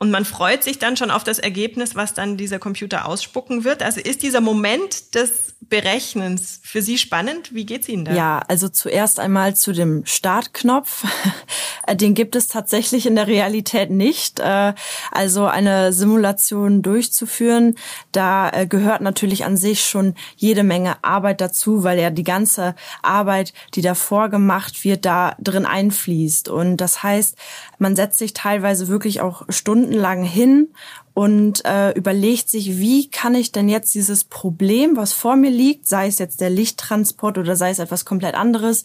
Und 0.02 0.10
man 0.10 0.24
freut 0.24 0.64
sich 0.64 0.78
dann 0.78 0.96
schon 0.96 1.10
auf 1.10 1.24
das 1.24 1.38
Ergebnis, 1.38 1.94
was 1.94 2.14
dann 2.14 2.38
dieser 2.38 2.58
Computer 2.58 3.04
ausspucken 3.04 3.64
wird. 3.64 3.82
Also 3.82 4.00
ist 4.00 4.22
dieser 4.22 4.40
Moment 4.40 5.14
des 5.14 5.50
Berechnens 5.60 6.58
für 6.62 6.80
Sie 6.80 6.96
spannend? 6.96 7.54
Wie 7.54 7.66
geht's 7.66 7.86
Ihnen 7.86 8.06
da? 8.06 8.14
Ja, 8.14 8.42
also 8.48 8.70
zuerst 8.70 9.20
einmal 9.20 9.54
zu 9.54 9.72
dem 9.72 10.06
Startknopf. 10.06 11.04
Den 11.92 12.14
gibt 12.14 12.34
es 12.34 12.48
tatsächlich 12.48 13.04
in 13.04 13.14
der 13.14 13.26
Realität 13.26 13.90
nicht. 13.90 14.40
Äh, 14.40 14.72
also 15.10 15.46
eine 15.46 15.92
Simulation 15.92 16.80
durchzuführen, 16.80 17.74
da 18.12 18.48
äh, 18.50 18.66
gehört 18.66 19.02
natürlich 19.02 19.44
an 19.44 19.58
sich 19.58 19.84
schon 19.84 20.14
jede 20.36 20.62
Menge 20.62 21.02
Arbeit 21.04 21.42
dazu, 21.42 21.84
weil 21.84 21.98
ja 22.00 22.08
die 22.08 22.24
ganze 22.24 22.74
Arbeit, 23.02 23.52
die 23.74 23.82
davor 23.82 24.30
gemacht 24.30 24.82
wird, 24.84 25.04
da 25.04 25.36
drin 25.38 25.66
einfließt. 25.66 26.48
Und 26.48 26.78
das 26.78 27.02
heißt, 27.02 27.36
man 27.78 27.96
setzt 27.96 28.18
sich 28.18 28.32
teilweise 28.32 28.88
wirklich 28.88 29.20
auch 29.20 29.42
stundenlang 29.90 30.22
hin 30.22 30.68
und 31.14 31.64
äh, 31.64 31.90
überlegt 31.92 32.48
sich, 32.48 32.78
wie 32.78 33.10
kann 33.10 33.34
ich 33.34 33.52
denn 33.52 33.68
jetzt 33.68 33.94
dieses 33.94 34.24
Problem, 34.24 34.96
was 34.96 35.12
vor 35.12 35.36
mir 35.36 35.50
liegt, 35.50 35.88
sei 35.88 36.06
es 36.06 36.18
jetzt 36.18 36.40
der 36.40 36.50
Lichttransport 36.50 37.38
oder 37.38 37.56
sei 37.56 37.70
es 37.70 37.78
etwas 37.78 38.04
komplett 38.04 38.34
anderes, 38.34 38.84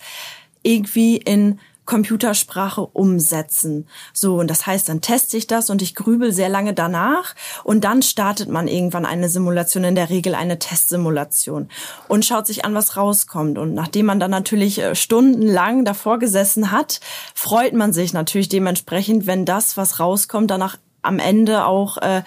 irgendwie 0.64 1.18
in 1.18 1.60
Computersprache 1.86 2.82
umsetzen. 2.82 3.88
So, 4.12 4.40
und 4.40 4.50
das 4.50 4.66
heißt, 4.66 4.90
dann 4.90 5.02
teste 5.02 5.38
ich 5.38 5.46
das 5.46 5.70
und 5.70 5.84
ich 5.84 5.94
grübel 5.94 6.32
sehr 6.32 6.50
lange 6.50 6.74
danach 6.74 7.36
und 7.64 7.84
dann 7.84 8.02
startet 8.02 8.50
man 8.50 8.68
irgendwann 8.68 9.06
eine 9.06 9.30
Simulation, 9.30 9.84
in 9.84 9.94
der 9.94 10.10
Regel 10.10 10.34
eine 10.34 10.58
Testsimulation 10.58 11.70
und 12.08 12.26
schaut 12.26 12.48
sich 12.48 12.66
an, 12.66 12.74
was 12.74 12.98
rauskommt. 12.98 13.60
Und 13.60 13.76
nachdem 13.76 14.08
man 14.08 14.20
dann 14.20 14.32
natürlich 14.32 14.80
äh, 14.80 14.96
stundenlang 14.96 15.86
davor 15.86 16.18
gesessen 16.18 16.72
hat, 16.72 17.00
freut 17.36 17.74
man 17.74 17.94
sich 17.94 18.14
natürlich 18.14 18.50
dementsprechend, 18.50 19.28
wenn 19.28 19.46
das, 19.46 19.78
was 19.78 20.00
rauskommt, 20.00 20.50
danach 20.50 20.78
am 21.06 21.20
Ende 21.20 21.66
auch 21.66 21.98
äh, 21.98 22.24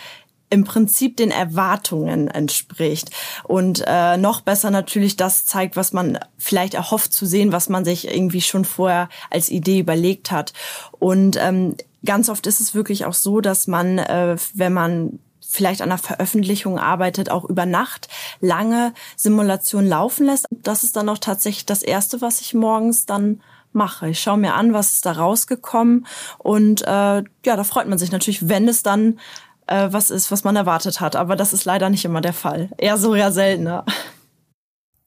im 0.50 0.64
Prinzip 0.64 1.16
den 1.16 1.30
Erwartungen 1.30 2.28
entspricht 2.28 3.10
und 3.44 3.84
äh, 3.86 4.16
noch 4.16 4.40
besser 4.40 4.70
natürlich 4.70 5.16
das 5.16 5.44
zeigt, 5.44 5.76
was 5.76 5.92
man 5.92 6.18
vielleicht 6.38 6.74
erhofft 6.74 7.12
zu 7.12 7.26
sehen, 7.26 7.52
was 7.52 7.68
man 7.68 7.84
sich 7.84 8.08
irgendwie 8.08 8.40
schon 8.40 8.64
vorher 8.64 9.08
als 9.30 9.50
Idee 9.50 9.80
überlegt 9.80 10.30
hat. 10.30 10.52
Und 10.92 11.36
ähm, 11.36 11.76
ganz 12.04 12.28
oft 12.28 12.46
ist 12.46 12.60
es 12.60 12.74
wirklich 12.74 13.04
auch 13.04 13.14
so, 13.14 13.40
dass 13.40 13.66
man, 13.66 13.98
äh, 13.98 14.36
wenn 14.54 14.72
man 14.72 15.18
vielleicht 15.40 15.80
an 15.80 15.90
einer 15.90 15.98
Veröffentlichung 15.98 16.78
arbeitet, 16.78 17.30
auch 17.30 17.44
über 17.44 17.64
Nacht 17.64 18.08
lange 18.40 18.92
Simulationen 19.16 19.88
laufen 19.88 20.26
lässt. 20.26 20.46
Das 20.50 20.84
ist 20.84 20.96
dann 20.96 21.08
auch 21.08 21.18
tatsächlich 21.18 21.64
das 21.64 21.82
Erste, 21.82 22.20
was 22.20 22.42
ich 22.42 22.52
morgens 22.52 23.06
dann 23.06 23.40
mache. 23.72 24.08
Ich 24.08 24.20
schaue 24.20 24.38
mir 24.38 24.54
an, 24.54 24.72
was 24.72 24.92
ist 24.92 25.06
da 25.06 25.12
rausgekommen 25.12 26.06
und 26.38 26.82
äh, 26.82 26.86
ja, 26.86 27.24
da 27.44 27.64
freut 27.64 27.88
man 27.88 27.98
sich 27.98 28.12
natürlich, 28.12 28.48
wenn 28.48 28.68
es 28.68 28.82
dann 28.82 29.18
äh, 29.66 29.88
was 29.92 30.10
ist, 30.10 30.30
was 30.30 30.44
man 30.44 30.56
erwartet 30.56 31.00
hat. 31.00 31.16
Aber 31.16 31.36
das 31.36 31.52
ist 31.52 31.64
leider 31.64 31.90
nicht 31.90 32.04
immer 32.04 32.20
der 32.20 32.32
Fall. 32.32 32.70
Eher 32.78 32.96
so 32.96 33.14
ja 33.14 33.30
seltener. 33.30 33.84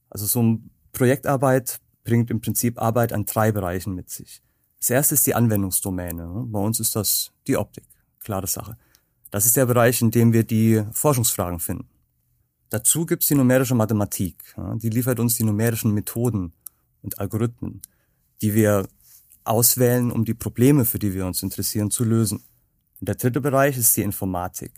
Also 0.10 0.26
so 0.26 0.40
eine 0.40 0.60
Projektarbeit 0.94 1.80
bringt 2.04 2.32
im 2.32 2.42
Prinzip 2.42 2.82
Arbeit 2.82 3.14
an 3.14 3.26
drei 3.26 3.52
Bereichen 3.52 3.96
mit 3.96 4.10
sich. 4.10 4.42
Das 4.80 4.90
erste 4.90 5.14
ist 5.16 5.28
die 5.28 5.36
Anwendungsdomäne. 5.36 6.46
Bei 6.48 6.60
uns 6.60 6.80
ist 6.80 6.96
das 6.96 7.32
die 7.48 7.58
Optik. 7.58 7.86
Klare 8.20 8.48
Sache. 8.48 8.78
Das 9.30 9.46
ist 9.46 9.56
der 9.56 9.66
Bereich, 9.66 10.02
in 10.02 10.12
dem 10.12 10.34
wir 10.34 10.44
die 10.44 10.84
Forschungsfragen 10.92 11.60
finden. 11.60 11.88
Dazu 12.70 13.06
gibt's 13.06 13.28
die 13.28 13.36
numerische 13.36 13.76
Mathematik. 13.76 14.56
Die 14.76 14.90
liefert 14.90 15.20
uns 15.20 15.36
die 15.36 15.44
numerischen 15.44 15.94
Methoden 15.94 16.54
und 17.02 17.20
Algorithmen, 17.20 17.82
die 18.42 18.54
wir 18.54 18.88
auswählen, 19.44 20.12
um 20.12 20.26
die 20.26 20.34
Probleme, 20.34 20.86
für 20.86 21.00
die 21.00 21.14
wir 21.14 21.26
uns 21.26 21.44
interessieren, 21.44 21.92
zu 21.92 22.04
lösen. 22.04 22.44
Und 23.00 23.08
der 23.08 23.16
dritte 23.16 23.42
Bereich 23.42 23.78
ist 23.78 23.98
die 23.98 24.04
Informatik. 24.04 24.72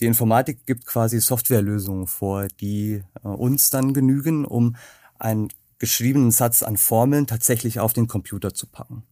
Die 0.00 0.06
Informatik 0.06 0.66
gibt 0.66 0.86
quasi 0.86 1.20
Softwarelösungen 1.20 2.06
vor, 2.06 2.48
die 2.60 3.04
äh, 3.22 3.28
uns 3.28 3.70
dann 3.70 3.94
genügen, 3.94 4.44
um 4.44 4.76
einen 5.18 5.48
geschriebenen 5.78 6.30
Satz 6.30 6.62
an 6.62 6.76
Formeln 6.76 7.26
tatsächlich 7.26 7.78
auf 7.78 7.92
den 7.92 8.08
Computer 8.08 8.54
zu 8.54 8.66
packen. 8.66 9.04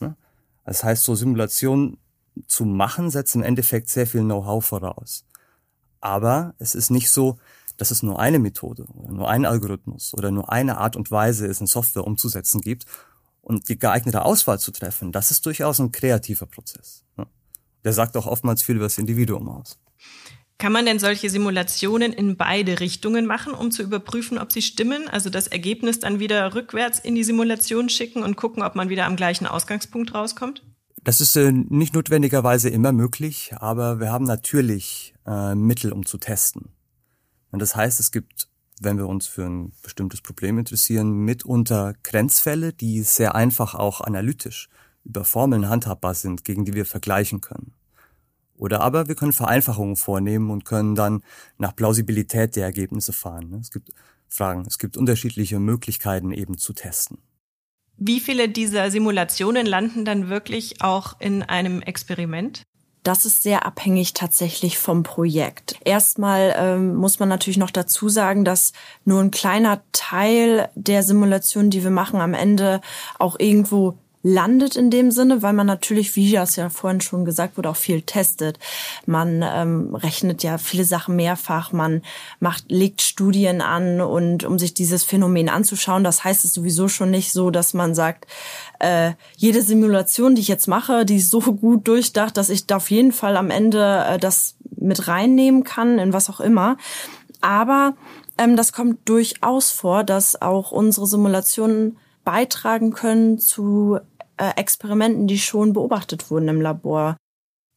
Ne? 0.00 0.16
Das 0.64 0.84
heißt, 0.84 1.04
so 1.04 1.14
Simulationen 1.14 1.98
zu 2.46 2.64
machen, 2.64 3.10
setzt 3.10 3.34
im 3.34 3.42
Endeffekt 3.42 3.90
sehr 3.90 4.06
viel 4.06 4.22
Know-how 4.22 4.64
voraus. 4.64 5.26
Aber 6.00 6.54
es 6.58 6.74
ist 6.74 6.90
nicht 6.90 7.10
so, 7.10 7.38
dass 7.76 7.90
es 7.90 8.02
nur 8.02 8.18
eine 8.18 8.38
Methode 8.38 8.84
oder 8.84 9.12
nur 9.12 9.28
einen 9.28 9.44
Algorithmus 9.44 10.14
oder 10.14 10.30
nur 10.30 10.50
eine 10.50 10.78
Art 10.78 10.96
und 10.96 11.10
Weise 11.10 11.46
es 11.46 11.60
in 11.60 11.66
Software 11.66 12.06
umzusetzen 12.06 12.60
gibt 12.60 12.86
und 13.42 13.68
die 13.68 13.78
geeignete 13.78 14.24
Auswahl 14.24 14.58
zu 14.58 14.70
treffen. 14.72 15.12
Das 15.12 15.30
ist 15.30 15.44
durchaus 15.44 15.78
ein 15.78 15.92
kreativer 15.92 16.46
Prozess. 16.46 17.04
Ne? 17.16 17.26
der 17.84 17.92
sagt 17.92 18.16
auch 18.16 18.26
oftmals 18.26 18.62
viel 18.62 18.76
über 18.76 18.84
das 18.84 18.98
Individuum 18.98 19.48
aus. 19.48 19.78
Kann 20.58 20.72
man 20.72 20.86
denn 20.86 21.00
solche 21.00 21.28
Simulationen 21.28 22.12
in 22.12 22.36
beide 22.36 22.78
Richtungen 22.78 23.26
machen, 23.26 23.52
um 23.52 23.72
zu 23.72 23.82
überprüfen, 23.82 24.38
ob 24.38 24.52
sie 24.52 24.62
stimmen? 24.62 25.08
Also 25.08 25.28
das 25.28 25.48
Ergebnis 25.48 25.98
dann 25.98 26.20
wieder 26.20 26.54
rückwärts 26.54 27.00
in 27.00 27.16
die 27.16 27.24
Simulation 27.24 27.88
schicken 27.88 28.22
und 28.22 28.36
gucken, 28.36 28.62
ob 28.62 28.76
man 28.76 28.88
wieder 28.88 29.06
am 29.06 29.16
gleichen 29.16 29.46
Ausgangspunkt 29.46 30.14
rauskommt? 30.14 30.62
Das 31.02 31.20
ist 31.20 31.34
äh, 31.34 31.50
nicht 31.50 31.94
notwendigerweise 31.94 32.68
immer 32.68 32.92
möglich, 32.92 33.52
aber 33.56 33.98
wir 33.98 34.12
haben 34.12 34.24
natürlich 34.24 35.14
äh, 35.26 35.56
Mittel, 35.56 35.92
um 35.92 36.06
zu 36.06 36.18
testen. 36.18 36.68
Und 37.50 37.60
das 37.60 37.74
heißt, 37.74 37.98
es 37.98 38.12
gibt, 38.12 38.46
wenn 38.84 38.98
wir 38.98 39.08
uns 39.08 39.26
für 39.26 39.44
ein 39.44 39.72
bestimmtes 39.82 40.20
Problem 40.20 40.58
interessieren, 40.58 41.10
mitunter 41.10 41.94
Grenzfälle, 42.02 42.72
die 42.72 43.02
sehr 43.02 43.34
einfach 43.34 43.74
auch 43.74 44.00
analytisch 44.00 44.68
über 45.04 45.24
Formeln 45.24 45.68
handhabbar 45.68 46.14
sind, 46.14 46.44
gegen 46.44 46.64
die 46.64 46.74
wir 46.74 46.86
vergleichen 46.86 47.40
können. 47.40 47.72
Oder 48.56 48.80
aber 48.80 49.08
wir 49.08 49.16
können 49.16 49.32
Vereinfachungen 49.32 49.96
vornehmen 49.96 50.50
und 50.50 50.64
können 50.64 50.94
dann 50.94 51.22
nach 51.58 51.74
Plausibilität 51.74 52.54
der 52.54 52.64
Ergebnisse 52.64 53.12
fahren. 53.12 53.54
Es 53.60 53.70
gibt 53.70 53.90
Fragen, 54.28 54.64
es 54.66 54.78
gibt 54.78 54.96
unterschiedliche 54.96 55.58
Möglichkeiten 55.58 56.32
eben 56.32 56.56
zu 56.56 56.72
testen. 56.72 57.18
Wie 57.96 58.20
viele 58.20 58.48
dieser 58.48 58.90
Simulationen 58.90 59.66
landen 59.66 60.04
dann 60.04 60.28
wirklich 60.28 60.80
auch 60.80 61.20
in 61.20 61.42
einem 61.42 61.82
Experiment? 61.82 62.62
Das 63.02 63.26
ist 63.26 63.42
sehr 63.42 63.66
abhängig 63.66 64.14
tatsächlich 64.14 64.78
vom 64.78 65.02
Projekt. 65.02 65.76
Erstmal 65.84 66.54
ähm, 66.56 66.94
muss 66.94 67.18
man 67.18 67.28
natürlich 67.28 67.56
noch 67.56 67.72
dazu 67.72 68.08
sagen, 68.08 68.44
dass 68.44 68.72
nur 69.04 69.20
ein 69.20 69.32
kleiner 69.32 69.82
Teil 69.90 70.68
der 70.76 71.02
Simulationen, 71.02 71.70
die 71.70 71.82
wir 71.82 71.90
machen, 71.90 72.20
am 72.20 72.32
Ende 72.32 72.80
auch 73.18 73.40
irgendwo 73.40 73.98
landet 74.22 74.76
in 74.76 74.90
dem 74.90 75.10
Sinne, 75.10 75.42
weil 75.42 75.52
man 75.52 75.66
natürlich, 75.66 76.14
wie 76.14 76.32
das 76.32 76.56
ja 76.56 76.70
vorhin 76.70 77.00
schon 77.00 77.24
gesagt 77.24 77.56
wurde, 77.56 77.70
auch 77.70 77.76
viel 77.76 78.02
testet. 78.02 78.58
Man 79.04 79.44
ähm, 79.44 79.94
rechnet 79.94 80.42
ja 80.42 80.58
viele 80.58 80.84
Sachen 80.84 81.16
mehrfach, 81.16 81.72
man 81.72 82.02
macht, 82.38 82.70
legt 82.70 83.02
Studien 83.02 83.60
an 83.60 84.00
und 84.00 84.44
um 84.44 84.58
sich 84.58 84.74
dieses 84.74 85.02
Phänomen 85.02 85.48
anzuschauen, 85.48 86.04
das 86.04 86.24
heißt 86.24 86.44
es 86.44 86.54
sowieso 86.54 86.88
schon 86.88 87.10
nicht 87.10 87.32
so, 87.32 87.50
dass 87.50 87.74
man 87.74 87.94
sagt, 87.94 88.26
äh, 88.78 89.12
jede 89.36 89.62
Simulation, 89.62 90.34
die 90.34 90.40
ich 90.40 90.48
jetzt 90.48 90.68
mache, 90.68 91.04
die 91.04 91.16
ist 91.16 91.30
so 91.30 91.40
gut 91.52 91.88
durchdacht, 91.88 92.36
dass 92.36 92.48
ich 92.48 92.66
da 92.66 92.76
auf 92.76 92.90
jeden 92.90 93.12
Fall 93.12 93.36
am 93.36 93.50
Ende 93.50 94.04
äh, 94.08 94.18
das 94.18 94.54
mit 94.76 95.08
reinnehmen 95.08 95.64
kann, 95.64 95.98
in 95.98 96.12
was 96.12 96.30
auch 96.30 96.40
immer. 96.40 96.76
Aber 97.40 97.94
ähm, 98.38 98.56
das 98.56 98.72
kommt 98.72 99.08
durchaus 99.08 99.70
vor, 99.70 100.04
dass 100.04 100.40
auch 100.40 100.70
unsere 100.70 101.06
Simulationen 101.06 101.96
beitragen 102.24 102.92
können 102.92 103.38
zu 103.38 103.98
Experimenten, 104.36 105.26
die 105.26 105.38
schon 105.38 105.72
beobachtet 105.72 106.30
wurden 106.30 106.48
im 106.48 106.60
Labor. 106.60 107.16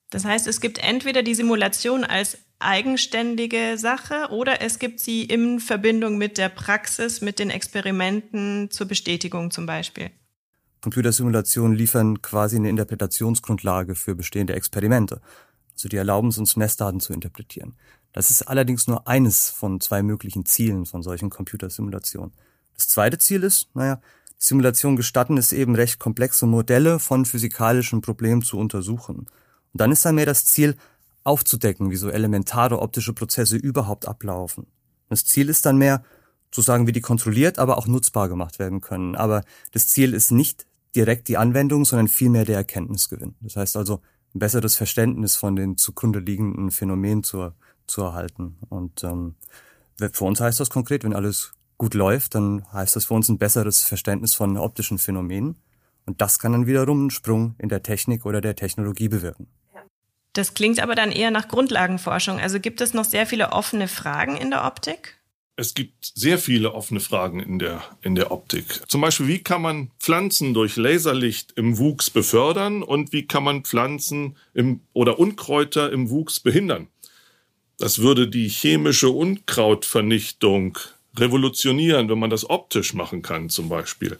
Das 0.09 0.25
heißt, 0.25 0.47
es 0.47 0.61
gibt 0.61 0.77
entweder 0.77 1.23
die 1.23 1.35
Simulation 1.35 2.03
als 2.03 2.37
eigenständige 2.59 3.77
Sache 3.77 4.29
oder 4.31 4.61
es 4.61 4.79
gibt 4.79 4.99
sie 4.99 5.23
in 5.23 5.59
Verbindung 5.59 6.17
mit 6.17 6.37
der 6.37 6.49
Praxis, 6.49 7.21
mit 7.21 7.39
den 7.39 7.49
Experimenten 7.49 8.71
zur 8.71 8.87
Bestätigung 8.87 9.51
zum 9.51 9.65
Beispiel. 9.65 10.11
Computersimulationen 10.81 11.75
liefern 11.75 12.21
quasi 12.21 12.55
eine 12.57 12.69
Interpretationsgrundlage 12.69 13.95
für 13.95 14.15
bestehende 14.15 14.53
Experimente. 14.53 15.19
Also 15.73 15.89
die 15.89 15.97
erlauben 15.97 16.29
es 16.29 16.37
uns, 16.37 16.55
Messdaten 16.55 16.99
zu 16.99 17.11
interpretieren. 17.11 17.75
Das 18.13 18.29
ist 18.29 18.43
allerdings 18.43 18.87
nur 18.87 19.07
eines 19.07 19.49
von 19.49 19.81
zwei 19.81 20.01
möglichen 20.03 20.45
Zielen 20.45 20.85
von 20.85 21.03
solchen 21.03 21.29
Computersimulationen. 21.29 22.31
Das 22.75 22.87
zweite 22.87 23.17
Ziel 23.17 23.43
ist, 23.43 23.75
naja, 23.75 23.99
Simulation 24.47 24.95
gestatten 24.95 25.37
es 25.37 25.51
eben 25.53 25.75
recht 25.75 25.99
komplexe 25.99 26.45
Modelle 26.45 26.99
von 26.99 27.25
physikalischen 27.25 28.01
Problemen 28.01 28.43
zu 28.43 28.59
untersuchen. 28.59 29.19
Und 29.19 29.27
dann 29.73 29.91
ist 29.91 30.05
dann 30.05 30.15
mehr 30.15 30.27
das 30.27 30.45
Ziel, 30.45 30.75
aufzudecken, 31.23 31.89
wie 31.89 31.95
so 31.95 32.09
elementare 32.09 32.79
optische 32.79 33.11
Prozesse 33.11 33.57
überhaupt 33.57 34.07
ablaufen. 34.07 34.67
Das 35.09 35.25
Ziel 35.25 35.49
ist 35.49 35.65
dann 35.65 35.77
mehr, 35.77 36.03
zu 36.51 36.61
sagen, 36.61 36.85
wie 36.87 36.91
die 36.91 37.01
kontrolliert, 37.01 37.59
aber 37.59 37.77
auch 37.77 37.87
nutzbar 37.87 38.29
gemacht 38.29 38.59
werden 38.59 38.79
können. 38.79 39.15
Aber 39.15 39.43
das 39.71 39.87
Ziel 39.87 40.13
ist 40.13 40.31
nicht 40.31 40.65
direkt 40.95 41.27
die 41.27 41.37
Anwendung, 41.37 41.83
sondern 41.83 42.07
vielmehr 42.07 42.45
der 42.45 42.57
Erkenntnisgewinn. 42.57 43.35
Das 43.41 43.57
heißt 43.57 43.75
also, 43.75 44.01
ein 44.33 44.39
besseres 44.39 44.75
Verständnis 44.75 45.35
von 45.35 45.55
den 45.55 45.77
zugrunde 45.77 46.19
liegenden 46.19 46.71
Phänomenen 46.71 47.23
zu, 47.23 47.51
zu 47.87 48.03
erhalten. 48.03 48.57
Und 48.69 49.03
ähm, 49.03 49.35
für 49.97 50.23
uns 50.23 50.39
heißt 50.39 50.59
das 50.59 50.69
konkret, 50.69 51.03
wenn 51.03 51.13
alles 51.13 51.53
gut 51.77 51.93
läuft, 51.93 52.35
dann 52.35 52.65
heißt 52.71 52.95
das 52.95 53.05
für 53.05 53.13
uns 53.13 53.29
ein 53.29 53.37
besseres 53.37 53.83
Verständnis 53.83 54.35
von 54.35 54.57
optischen 54.57 54.97
Phänomenen. 54.97 55.57
Und 56.05 56.21
das 56.21 56.39
kann 56.39 56.51
dann 56.51 56.67
wiederum 56.67 57.01
einen 57.01 57.11
Sprung 57.11 57.55
in 57.57 57.69
der 57.69 57.83
Technik 57.83 58.25
oder 58.25 58.41
der 58.41 58.55
Technologie 58.55 59.07
bewirken. 59.07 59.47
Das 60.33 60.53
klingt 60.53 60.79
aber 60.81 60.95
dann 60.95 61.11
eher 61.11 61.31
nach 61.31 61.47
Grundlagenforschung. 61.47 62.39
Also 62.39 62.59
gibt 62.59 62.81
es 62.81 62.93
noch 62.93 63.05
sehr 63.05 63.25
viele 63.25 63.53
offene 63.53 63.87
Fragen 63.87 64.35
in 64.35 64.51
der 64.51 64.65
Optik? 64.65 65.17
Es 65.57 65.73
gibt 65.73 66.11
sehr 66.13 66.37
viele 66.37 66.73
offene 66.73 66.99
Fragen 66.99 67.39
in 67.39 67.59
der, 67.59 67.81
in 68.01 68.15
der 68.15 68.31
Optik. 68.31 68.81
Zum 68.89 68.99
Beispiel, 68.99 69.29
wie 69.29 69.39
kann 69.39 69.61
man 69.61 69.89
Pflanzen 69.99 70.53
durch 70.53 70.75
Laserlicht 70.75 71.53
im 71.55 71.77
Wuchs 71.77 72.09
befördern 72.09 72.83
und 72.83 73.13
wie 73.13 73.25
kann 73.25 73.45
man 73.45 73.63
Pflanzen 73.63 74.35
im, 74.53 74.81
oder 74.91 75.17
Unkräuter 75.17 75.93
im 75.93 76.09
Wuchs 76.09 76.41
behindern? 76.41 76.87
Das 77.77 77.99
würde 77.99 78.27
die 78.27 78.49
chemische 78.49 79.09
Unkrautvernichtung 79.09 80.77
revolutionieren, 81.19 82.09
wenn 82.09 82.19
man 82.19 82.29
das 82.29 82.49
optisch 82.49 82.93
machen 82.93 83.21
kann 83.21 83.49
zum 83.49 83.69
Beispiel? 83.69 84.17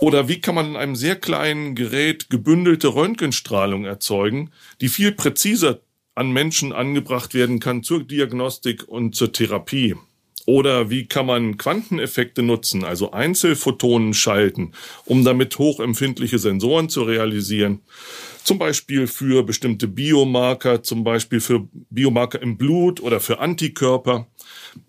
Oder 0.00 0.28
wie 0.28 0.40
kann 0.40 0.54
man 0.54 0.66
in 0.66 0.76
einem 0.76 0.96
sehr 0.96 1.16
kleinen 1.16 1.74
Gerät 1.74 2.30
gebündelte 2.30 2.94
Röntgenstrahlung 2.94 3.84
erzeugen, 3.84 4.50
die 4.80 4.88
viel 4.88 5.12
präziser 5.12 5.80
an 6.14 6.32
Menschen 6.32 6.72
angebracht 6.72 7.34
werden 7.34 7.60
kann 7.60 7.82
zur 7.82 8.04
Diagnostik 8.04 8.88
und 8.88 9.14
zur 9.14 9.32
Therapie? 9.32 9.96
Oder 10.46 10.90
wie 10.90 11.06
kann 11.06 11.26
man 11.26 11.56
Quanteneffekte 11.56 12.42
nutzen, 12.42 12.84
also 12.84 13.12
Einzelphotonen 13.12 14.12
schalten, 14.12 14.72
um 15.06 15.24
damit 15.24 15.58
hochempfindliche 15.58 16.38
Sensoren 16.38 16.90
zu 16.90 17.02
realisieren? 17.02 17.80
Zum 18.42 18.58
Beispiel 18.58 19.06
für 19.06 19.42
bestimmte 19.42 19.88
Biomarker, 19.88 20.82
zum 20.82 21.02
Beispiel 21.02 21.40
für 21.40 21.66
Biomarker 21.88 22.42
im 22.42 22.58
Blut 22.58 23.00
oder 23.00 23.20
für 23.20 23.38
Antikörper. 23.38 24.26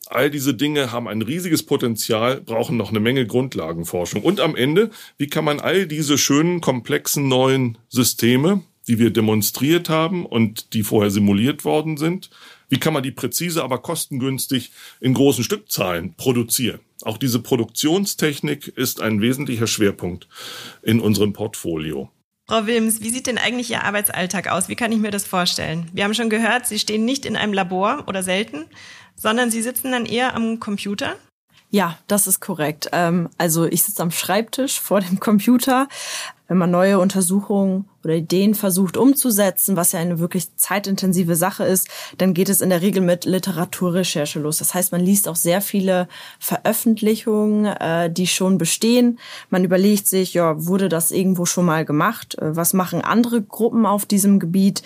All 0.07 0.29
diese 0.29 0.53
Dinge 0.53 0.91
haben 0.91 1.07
ein 1.07 1.21
riesiges 1.21 1.63
Potenzial, 1.63 2.41
brauchen 2.41 2.77
noch 2.77 2.89
eine 2.89 2.99
Menge 2.99 3.25
Grundlagenforschung. 3.25 4.21
Und 4.23 4.39
am 4.39 4.55
Ende, 4.55 4.91
wie 5.17 5.27
kann 5.27 5.45
man 5.45 5.59
all 5.59 5.87
diese 5.87 6.17
schönen, 6.17 6.61
komplexen 6.61 7.27
neuen 7.27 7.77
Systeme, 7.89 8.61
die 8.87 8.99
wir 8.99 9.11
demonstriert 9.11 9.89
haben 9.89 10.25
und 10.25 10.73
die 10.73 10.83
vorher 10.83 11.11
simuliert 11.11 11.65
worden 11.65 11.97
sind, 11.97 12.29
wie 12.69 12.79
kann 12.79 12.93
man 12.93 13.03
die 13.03 13.11
präzise, 13.11 13.63
aber 13.63 13.79
kostengünstig 13.79 14.71
in 14.99 15.13
großen 15.13 15.43
Stückzahlen 15.43 16.15
produzieren? 16.15 16.79
Auch 17.03 17.17
diese 17.17 17.39
Produktionstechnik 17.39 18.67
ist 18.67 19.01
ein 19.01 19.21
wesentlicher 19.21 19.67
Schwerpunkt 19.67 20.27
in 20.81 20.99
unserem 20.99 21.33
Portfolio. 21.33 22.09
Frau 22.47 22.67
Wilms, 22.67 23.01
wie 23.01 23.09
sieht 23.09 23.25
denn 23.25 23.39
eigentlich 23.39 23.71
Ihr 23.71 23.83
Arbeitsalltag 23.83 24.51
aus? 24.51 24.69
Wie 24.69 24.75
kann 24.75 24.91
ich 24.91 24.99
mir 24.99 25.09
das 25.09 25.25
vorstellen? 25.25 25.87
Wir 25.93 26.03
haben 26.03 26.13
schon 26.13 26.29
gehört, 26.29 26.67
Sie 26.67 26.77
stehen 26.77 27.03
nicht 27.03 27.25
in 27.25 27.35
einem 27.35 27.53
Labor 27.53 28.03
oder 28.07 28.21
selten, 28.21 28.65
sondern 29.15 29.51
Sie 29.51 29.61
sitzen 29.61 29.91
dann 29.91 30.05
eher 30.05 30.35
am 30.35 30.59
Computer. 30.59 31.15
Ja, 31.69 31.97
das 32.07 32.27
ist 32.27 32.39
korrekt. 32.39 32.89
Ähm, 32.93 33.29
also 33.37 33.65
ich 33.65 33.83
sitze 33.83 34.01
am 34.01 34.11
Schreibtisch 34.11 34.79
vor 34.79 35.01
dem 35.01 35.19
Computer. 35.19 35.87
Wenn 36.47 36.57
man 36.57 36.69
neue 36.69 36.99
Untersuchungen 36.99 37.89
oder 38.03 38.13
Ideen 38.13 38.53
versucht 38.53 38.97
umzusetzen, 38.97 39.75
was 39.75 39.93
ja 39.93 39.99
eine 39.99 40.19
wirklich 40.19 40.55
zeitintensive 40.55 41.35
Sache 41.35 41.63
ist, 41.63 41.89
dann 42.19 42.35
geht 42.35 42.49
es 42.49 42.61
in 42.61 42.69
der 42.69 42.83
Regel 42.83 43.01
mit 43.01 43.25
Literaturrecherche 43.25 44.39
los. 44.39 44.59
Das 44.59 44.75
heißt, 44.75 44.91
man 44.91 45.01
liest 45.01 45.27
auch 45.27 45.35
sehr 45.35 45.59
viele 45.59 46.07
Veröffentlichungen, 46.39 47.65
äh, 47.65 48.11
die 48.11 48.27
schon 48.27 48.59
bestehen. 48.59 49.17
Man 49.49 49.63
überlegt 49.63 50.05
sich, 50.05 50.35
ja, 50.35 50.65
wurde 50.67 50.87
das 50.87 51.09
irgendwo 51.09 51.45
schon 51.45 51.65
mal 51.65 51.83
gemacht? 51.83 52.37
Äh, 52.37 52.55
was 52.55 52.73
machen 52.73 53.01
andere 53.01 53.41
Gruppen 53.41 53.87
auf 53.87 54.05
diesem 54.05 54.39
Gebiet? 54.39 54.83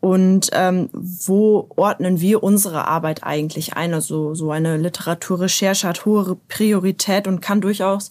Und 0.00 0.50
ähm, 0.52 0.90
wo 0.92 1.68
ordnen 1.76 2.20
wir 2.20 2.42
unsere 2.42 2.86
Arbeit 2.86 3.24
eigentlich 3.24 3.74
ein? 3.74 3.94
Also 3.94 4.34
so 4.34 4.50
eine 4.50 4.76
Literaturrecherche 4.76 5.88
hat 5.88 6.04
hohe 6.04 6.36
Priorität 6.48 7.26
und 7.26 7.40
kann 7.40 7.60
durchaus 7.60 8.10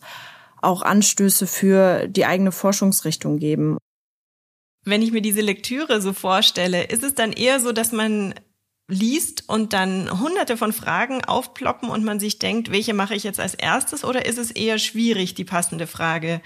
auch 0.62 0.82
Anstöße 0.82 1.48
für 1.48 2.08
die 2.08 2.26
eigene 2.26 2.52
Forschungsrichtung 2.52 3.40
geben. 3.40 3.78
Wenn 4.84 5.02
ich 5.02 5.12
mir 5.12 5.22
diese 5.22 5.42
Lektüre 5.42 6.02
so 6.02 6.14
vorstelle, 6.14 6.84
ist 6.84 7.04
es 7.04 7.16
dann 7.16 7.32
eher 7.32 7.60
so, 7.60 7.72
dass 7.72 7.92
man 7.92 8.36
liest 8.88 9.50
und 9.50 9.74
dann 9.74 10.20
hunderte 10.20 10.58
von 10.58 10.72
Fragen 10.72 11.26
aufploppen 11.26 11.90
und 11.90 12.04
man 12.04 12.20
sich 12.20 12.38
denkt, 12.38 12.72
welche 12.72 12.94
mache 12.94 13.16
ich 13.16 13.24
jetzt 13.24 13.40
als 13.40 13.56
erstes 13.56 14.04
oder 14.04 14.26
ist 14.26 14.38
es 14.38 14.52
eher 14.52 14.78
schwierig, 14.78 15.34
die 15.34 15.44
passende 15.44 15.88
Frage 15.88 16.42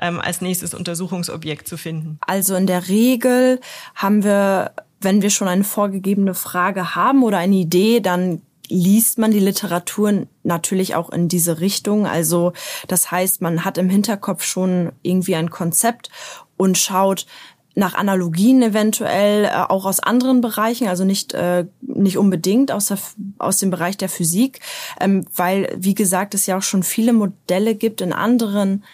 ähm, 0.00 0.20
als 0.20 0.40
nächstes 0.40 0.74
Untersuchungsobjekt 0.74 1.68
zu 1.68 1.76
finden? 1.76 2.18
Also 2.20 2.54
in 2.54 2.66
der 2.66 2.88
Regel 2.88 3.60
haben 3.94 4.24
wir, 4.24 4.72
wenn 5.00 5.22
wir 5.22 5.30
schon 5.30 5.48
eine 5.48 5.64
vorgegebene 5.64 6.34
Frage 6.34 6.94
haben 6.94 7.22
oder 7.22 7.38
eine 7.38 7.56
Idee, 7.56 8.00
dann 8.00 8.42
liest 8.68 9.18
man 9.18 9.30
die 9.30 9.40
Literatur 9.40 10.26
natürlich 10.44 10.94
auch 10.94 11.10
in 11.10 11.28
diese 11.28 11.60
Richtung. 11.60 12.06
Also 12.06 12.52
das 12.88 13.10
heißt, 13.10 13.42
man 13.42 13.64
hat 13.64 13.76
im 13.76 13.90
Hinterkopf 13.90 14.44
schon 14.44 14.92
irgendwie 15.02 15.36
ein 15.36 15.50
Konzept 15.50 16.10
und 16.56 16.78
schaut, 16.78 17.26
nach 17.74 17.94
Analogien 17.94 18.62
eventuell 18.62 19.44
äh, 19.44 19.50
auch 19.50 19.86
aus 19.86 20.00
anderen 20.00 20.40
Bereichen, 20.40 20.88
also 20.88 21.04
nicht 21.04 21.32
äh, 21.32 21.66
nicht 21.80 22.18
unbedingt 22.18 22.70
aus 22.70 22.86
der, 22.86 22.98
aus 23.38 23.58
dem 23.58 23.70
Bereich 23.70 23.96
der 23.96 24.08
Physik, 24.08 24.60
ähm, 25.00 25.24
weil 25.34 25.74
wie 25.78 25.94
gesagt 25.94 26.34
es 26.34 26.46
ja 26.46 26.58
auch 26.58 26.62
schon 26.62 26.82
viele 26.82 27.12
Modelle 27.12 27.74
gibt 27.74 28.00
in 28.00 28.12
anderen 28.12 28.84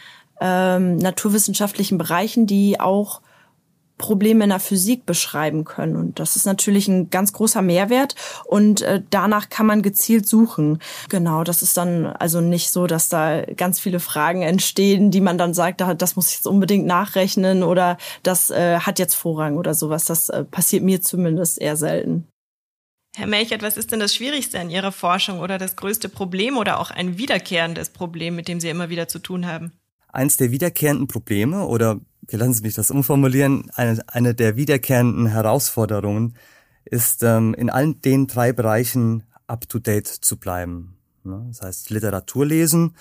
ähm, 0.40 0.96
naturwissenschaftlichen 0.96 1.98
Bereichen, 1.98 2.46
die 2.46 2.80
auch 2.80 3.20
Probleme 3.98 4.44
in 4.44 4.50
der 4.50 4.60
Physik 4.60 5.04
beschreiben 5.04 5.64
können. 5.64 5.96
Und 5.96 6.20
das 6.20 6.36
ist 6.36 6.46
natürlich 6.46 6.88
ein 6.88 7.10
ganz 7.10 7.32
großer 7.32 7.60
Mehrwert. 7.60 8.14
Und 8.44 8.80
äh, 8.82 9.02
danach 9.10 9.50
kann 9.50 9.66
man 9.66 9.82
gezielt 9.82 10.26
suchen. 10.26 10.78
Genau, 11.08 11.44
das 11.44 11.62
ist 11.62 11.76
dann 11.76 12.06
also 12.06 12.40
nicht 12.40 12.70
so, 12.70 12.86
dass 12.86 13.08
da 13.08 13.42
ganz 13.42 13.80
viele 13.80 14.00
Fragen 14.00 14.42
entstehen, 14.42 15.10
die 15.10 15.20
man 15.20 15.36
dann 15.36 15.52
sagt, 15.52 15.80
das 15.80 16.16
muss 16.16 16.28
ich 16.28 16.36
jetzt 16.36 16.46
unbedingt 16.46 16.86
nachrechnen 16.86 17.62
oder 17.62 17.98
das 18.22 18.50
äh, 18.50 18.78
hat 18.78 18.98
jetzt 18.98 19.14
Vorrang 19.14 19.58
oder 19.58 19.74
sowas. 19.74 20.04
Das 20.04 20.28
äh, 20.28 20.44
passiert 20.44 20.84
mir 20.84 21.02
zumindest 21.02 21.60
eher 21.60 21.76
selten. 21.76 22.28
Herr 23.16 23.26
Melchert, 23.26 23.62
was 23.62 23.76
ist 23.76 23.90
denn 23.90 23.98
das 23.98 24.14
Schwierigste 24.14 24.60
an 24.60 24.70
Ihrer 24.70 24.92
Forschung 24.92 25.40
oder 25.40 25.58
das 25.58 25.74
größte 25.74 26.08
Problem 26.08 26.56
oder 26.56 26.78
auch 26.78 26.92
ein 26.92 27.18
wiederkehrendes 27.18 27.90
Problem, 27.90 28.36
mit 28.36 28.46
dem 28.46 28.60
Sie 28.60 28.68
immer 28.68 28.90
wieder 28.90 29.08
zu 29.08 29.18
tun 29.18 29.46
haben? 29.46 29.72
Eins 30.08 30.36
der 30.36 30.50
wiederkehrenden 30.50 31.06
Probleme 31.06 31.66
oder 31.66 32.00
lassen 32.30 32.54
Sie 32.54 32.62
mich 32.62 32.74
das 32.74 32.90
umformulieren, 32.90 33.70
eine, 33.74 34.02
eine 34.08 34.34
der 34.34 34.56
wiederkehrenden 34.56 35.26
Herausforderungen 35.26 36.34
ist, 36.84 37.22
ähm, 37.22 37.54
in 37.54 37.70
allen 37.70 38.00
den 38.00 38.26
drei 38.26 38.52
Bereichen 38.52 39.24
up-to-date 39.46 40.06
zu 40.06 40.38
bleiben. 40.38 40.98
Ne? 41.24 41.44
Das 41.48 41.62
heißt, 41.62 41.90
Literatur 41.90 42.46
lesen, 42.46 42.94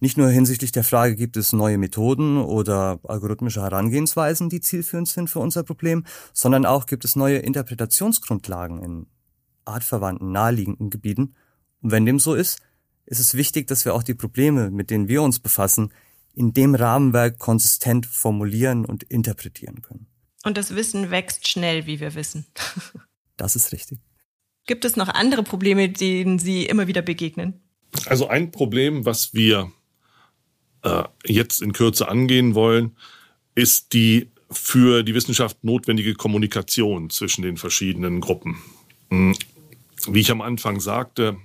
nicht 0.00 0.16
nur 0.16 0.28
hinsichtlich 0.30 0.70
der 0.70 0.84
Frage, 0.84 1.16
gibt 1.16 1.36
es 1.36 1.52
neue 1.52 1.76
Methoden 1.76 2.38
oder 2.38 3.00
algorithmische 3.02 3.62
Herangehensweisen, 3.62 4.48
die 4.48 4.60
zielführend 4.60 5.08
sind 5.08 5.28
für 5.28 5.40
unser 5.40 5.64
Problem, 5.64 6.04
sondern 6.32 6.66
auch 6.66 6.86
gibt 6.86 7.04
es 7.04 7.16
neue 7.16 7.38
Interpretationsgrundlagen 7.38 8.82
in 8.82 9.06
artverwandten, 9.64 10.30
naheliegenden 10.30 10.90
Gebieten. 10.90 11.34
Und 11.82 11.90
wenn 11.90 12.06
dem 12.06 12.20
so 12.20 12.34
ist, 12.34 12.60
ist 13.06 13.18
es 13.18 13.34
wichtig, 13.34 13.66
dass 13.66 13.84
wir 13.84 13.94
auch 13.94 14.02
die 14.02 14.14
Probleme, 14.14 14.70
mit 14.70 14.90
denen 14.90 15.08
wir 15.08 15.22
uns 15.22 15.40
befassen, 15.40 15.90
in 16.38 16.52
dem 16.52 16.76
Rahmenwerk 16.76 17.38
konsistent 17.38 18.06
formulieren 18.06 18.84
und 18.84 19.02
interpretieren 19.02 19.82
können. 19.82 20.06
Und 20.44 20.56
das 20.56 20.74
Wissen 20.76 21.10
wächst 21.10 21.48
schnell, 21.48 21.86
wie 21.86 21.98
wir 21.98 22.14
wissen. 22.14 22.46
das 23.36 23.56
ist 23.56 23.72
richtig. 23.72 23.98
Gibt 24.66 24.84
es 24.84 24.96
noch 24.96 25.08
andere 25.08 25.42
Probleme, 25.42 25.88
denen 25.88 26.38
Sie 26.38 26.64
immer 26.64 26.86
wieder 26.86 27.02
begegnen? 27.02 27.60
Also 28.06 28.28
ein 28.28 28.52
Problem, 28.52 29.04
was 29.04 29.34
wir 29.34 29.72
äh, 30.84 31.04
jetzt 31.24 31.60
in 31.60 31.72
Kürze 31.72 32.08
angehen 32.08 32.54
wollen, 32.54 32.96
ist 33.56 33.92
die 33.92 34.30
für 34.50 35.02
die 35.02 35.14
Wissenschaft 35.14 35.64
notwendige 35.64 36.14
Kommunikation 36.14 37.10
zwischen 37.10 37.42
den 37.42 37.56
verschiedenen 37.56 38.20
Gruppen. 38.20 38.58
Hm, 39.10 39.34
wie 40.06 40.20
ich 40.20 40.30
am 40.30 40.40
Anfang 40.40 40.78
sagte, 40.78 41.36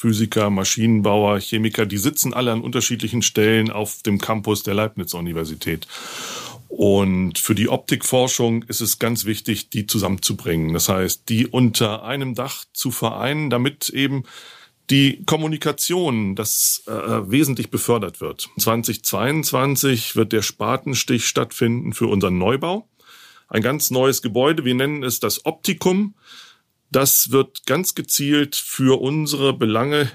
Physiker, 0.00 0.48
Maschinenbauer, 0.48 1.38
Chemiker, 1.40 1.84
die 1.84 1.98
sitzen 1.98 2.32
alle 2.32 2.52
an 2.52 2.62
unterschiedlichen 2.62 3.20
Stellen 3.20 3.70
auf 3.70 4.00
dem 4.00 4.18
Campus 4.18 4.62
der 4.62 4.72
Leibniz-Universität. 4.72 5.86
Und 6.68 7.38
für 7.38 7.54
die 7.54 7.68
Optikforschung 7.68 8.62
ist 8.62 8.80
es 8.80 8.98
ganz 8.98 9.26
wichtig, 9.26 9.68
die 9.68 9.86
zusammenzubringen. 9.86 10.72
Das 10.72 10.88
heißt, 10.88 11.28
die 11.28 11.46
unter 11.46 12.02
einem 12.02 12.34
Dach 12.34 12.64
zu 12.72 12.90
vereinen, 12.90 13.50
damit 13.50 13.90
eben 13.90 14.22
die 14.88 15.22
Kommunikation, 15.26 16.34
das 16.34 16.82
äh, 16.86 16.90
wesentlich 17.30 17.70
befördert 17.70 18.22
wird. 18.22 18.48
2022 18.58 20.16
wird 20.16 20.32
der 20.32 20.40
Spatenstich 20.40 21.26
stattfinden 21.26 21.92
für 21.92 22.06
unseren 22.06 22.38
Neubau. 22.38 22.88
Ein 23.48 23.60
ganz 23.60 23.90
neues 23.90 24.22
Gebäude. 24.22 24.64
Wir 24.64 24.74
nennen 24.74 25.02
es 25.02 25.20
das 25.20 25.44
Optikum. 25.44 26.14
Das 26.90 27.30
wird 27.30 27.66
ganz 27.66 27.94
gezielt 27.94 28.56
für 28.56 29.00
unsere 29.00 29.52
Belange 29.52 30.10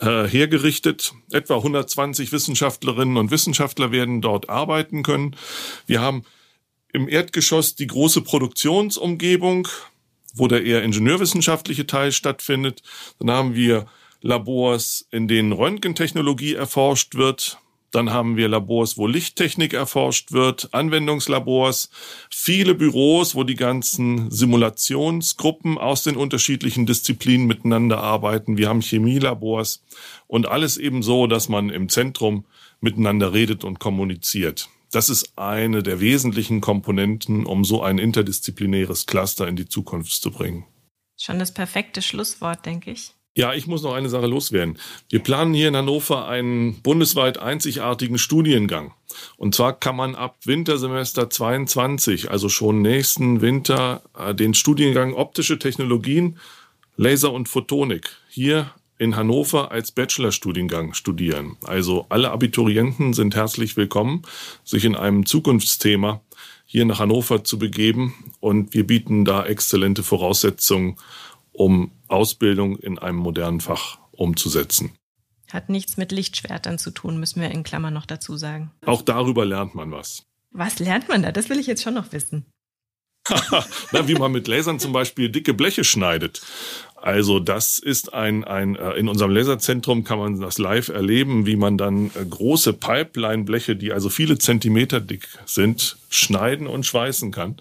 äh, 0.00 0.26
hergerichtet. 0.26 1.12
Etwa 1.30 1.56
120 1.56 2.32
Wissenschaftlerinnen 2.32 3.16
und 3.16 3.30
Wissenschaftler 3.30 3.92
werden 3.92 4.20
dort 4.20 4.48
arbeiten 4.48 5.02
können. 5.02 5.36
Wir 5.86 6.00
haben 6.00 6.24
im 6.92 7.08
Erdgeschoss 7.08 7.74
die 7.74 7.88
große 7.88 8.22
Produktionsumgebung, 8.22 9.68
wo 10.34 10.48
der 10.48 10.64
eher 10.64 10.82
ingenieurwissenschaftliche 10.82 11.86
Teil 11.86 12.12
stattfindet. 12.12 12.82
Dann 13.18 13.30
haben 13.30 13.54
wir 13.54 13.86
Labors, 14.22 15.06
in 15.10 15.28
denen 15.28 15.52
Röntgentechnologie 15.52 16.54
erforscht 16.54 17.14
wird. 17.16 17.58
Dann 17.94 18.10
haben 18.10 18.36
wir 18.36 18.48
Labors, 18.48 18.98
wo 18.98 19.06
Lichttechnik 19.06 19.72
erforscht 19.72 20.32
wird, 20.32 20.68
Anwendungslabors, 20.72 21.90
viele 22.28 22.74
Büros, 22.74 23.36
wo 23.36 23.44
die 23.44 23.54
ganzen 23.54 24.32
Simulationsgruppen 24.32 25.78
aus 25.78 26.02
den 26.02 26.16
unterschiedlichen 26.16 26.86
Disziplinen 26.86 27.46
miteinander 27.46 28.02
arbeiten. 28.02 28.56
Wir 28.58 28.68
haben 28.68 28.80
Chemielabors 28.80 29.84
und 30.26 30.48
alles 30.48 30.76
eben 30.76 31.04
so, 31.04 31.28
dass 31.28 31.48
man 31.48 31.70
im 31.70 31.88
Zentrum 31.88 32.46
miteinander 32.80 33.32
redet 33.32 33.62
und 33.62 33.78
kommuniziert. 33.78 34.68
Das 34.90 35.08
ist 35.08 35.38
eine 35.38 35.84
der 35.84 36.00
wesentlichen 36.00 36.60
Komponenten, 36.60 37.46
um 37.46 37.64
so 37.64 37.80
ein 37.80 37.98
interdisziplinäres 37.98 39.06
Cluster 39.06 39.46
in 39.46 39.54
die 39.54 39.68
Zukunft 39.68 40.10
zu 40.20 40.32
bringen. 40.32 40.64
Schon 41.16 41.38
das 41.38 41.54
perfekte 41.54 42.02
Schlusswort, 42.02 42.66
denke 42.66 42.90
ich. 42.90 43.12
Ja, 43.36 43.52
ich 43.52 43.66
muss 43.66 43.82
noch 43.82 43.94
eine 43.94 44.08
Sache 44.08 44.26
loswerden. 44.26 44.78
Wir 45.08 45.18
planen 45.18 45.54
hier 45.54 45.66
in 45.66 45.76
Hannover 45.76 46.28
einen 46.28 46.80
bundesweit 46.82 47.38
einzigartigen 47.38 48.16
Studiengang. 48.16 48.94
Und 49.36 49.56
zwar 49.56 49.72
kann 49.72 49.96
man 49.96 50.14
ab 50.14 50.36
Wintersemester 50.44 51.28
22, 51.28 52.30
also 52.30 52.48
schon 52.48 52.80
nächsten 52.80 53.40
Winter, 53.40 54.02
äh, 54.16 54.36
den 54.36 54.54
Studiengang 54.54 55.14
Optische 55.14 55.58
Technologien, 55.58 56.38
Laser 56.96 57.32
und 57.32 57.48
Photonik 57.48 58.08
hier 58.28 58.70
in 58.98 59.16
Hannover 59.16 59.72
als 59.72 59.90
Bachelorstudiengang 59.90 60.94
studieren. 60.94 61.56
Also 61.64 62.06
alle 62.10 62.30
Abiturienten 62.30 63.14
sind 63.14 63.34
herzlich 63.34 63.76
willkommen, 63.76 64.22
sich 64.62 64.84
in 64.84 64.94
einem 64.94 65.26
Zukunftsthema 65.26 66.20
hier 66.66 66.84
nach 66.84 67.00
Hannover 67.00 67.42
zu 67.42 67.58
begeben. 67.58 68.14
Und 68.38 68.74
wir 68.74 68.86
bieten 68.86 69.24
da 69.24 69.44
exzellente 69.44 70.04
Voraussetzungen, 70.04 70.96
um 71.54 71.92
Ausbildung 72.08 72.76
in 72.76 72.98
einem 72.98 73.18
modernen 73.18 73.60
Fach 73.60 73.98
umzusetzen. 74.12 74.92
Hat 75.50 75.68
nichts 75.68 75.96
mit 75.96 76.12
Lichtschwertern 76.12 76.78
zu 76.78 76.90
tun, 76.90 77.18
müssen 77.18 77.40
wir 77.40 77.50
in 77.50 77.62
Klammern 77.62 77.94
noch 77.94 78.06
dazu 78.06 78.36
sagen. 78.36 78.72
Auch 78.84 79.02
darüber 79.02 79.44
lernt 79.44 79.74
man 79.74 79.92
was. 79.92 80.24
Was 80.50 80.78
lernt 80.78 81.08
man 81.08 81.22
da? 81.22 81.32
Das 81.32 81.48
will 81.48 81.58
ich 81.58 81.66
jetzt 81.66 81.82
schon 81.82 81.94
noch 81.94 82.12
wissen. 82.12 82.46
Na, 83.92 84.06
wie 84.06 84.14
man 84.14 84.32
mit 84.32 84.48
Lasern 84.48 84.78
zum 84.78 84.92
Beispiel 84.92 85.30
dicke 85.30 85.54
Bleche 85.54 85.84
schneidet. 85.84 86.42
Also 86.96 87.38
das 87.38 87.78
ist 87.78 88.12
ein, 88.12 88.44
ein 88.44 88.76
äh, 88.76 88.92
in 88.92 89.08
unserem 89.08 89.30
Laserzentrum 89.30 90.04
kann 90.04 90.18
man 90.18 90.40
das 90.40 90.58
live 90.58 90.88
erleben, 90.88 91.46
wie 91.46 91.56
man 91.56 91.78
dann 91.78 92.06
äh, 92.14 92.24
große 92.28 92.72
Pipeline-Bleche, 92.72 93.76
die 93.76 93.92
also 93.92 94.10
viele 94.10 94.38
Zentimeter 94.38 95.00
dick 95.00 95.28
sind, 95.46 95.96
schneiden 96.10 96.66
und 96.66 96.84
schweißen 96.84 97.30
kann. 97.30 97.56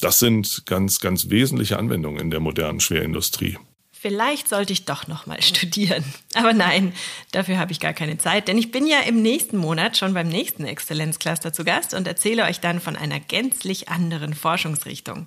Das 0.00 0.18
sind 0.18 0.64
ganz, 0.66 1.00
ganz 1.00 1.30
wesentliche 1.30 1.78
Anwendungen 1.78 2.20
in 2.20 2.30
der 2.30 2.40
modernen 2.40 2.80
Schwerindustrie. 2.80 3.58
Vielleicht 4.04 4.50
sollte 4.50 4.74
ich 4.74 4.84
doch 4.84 5.06
noch 5.06 5.24
mal 5.24 5.40
studieren. 5.42 6.04
Aber 6.34 6.52
nein, 6.52 6.92
dafür 7.32 7.58
habe 7.58 7.72
ich 7.72 7.80
gar 7.80 7.94
keine 7.94 8.18
Zeit, 8.18 8.48
denn 8.48 8.58
ich 8.58 8.70
bin 8.70 8.86
ja 8.86 9.00
im 9.00 9.22
nächsten 9.22 9.56
Monat 9.56 9.96
schon 9.96 10.12
beim 10.12 10.28
nächsten 10.28 10.66
Exzellenzcluster 10.66 11.54
zu 11.54 11.64
Gast 11.64 11.94
und 11.94 12.06
erzähle 12.06 12.44
euch 12.44 12.60
dann 12.60 12.80
von 12.80 12.96
einer 12.96 13.18
gänzlich 13.18 13.88
anderen 13.88 14.34
Forschungsrichtung. 14.34 15.26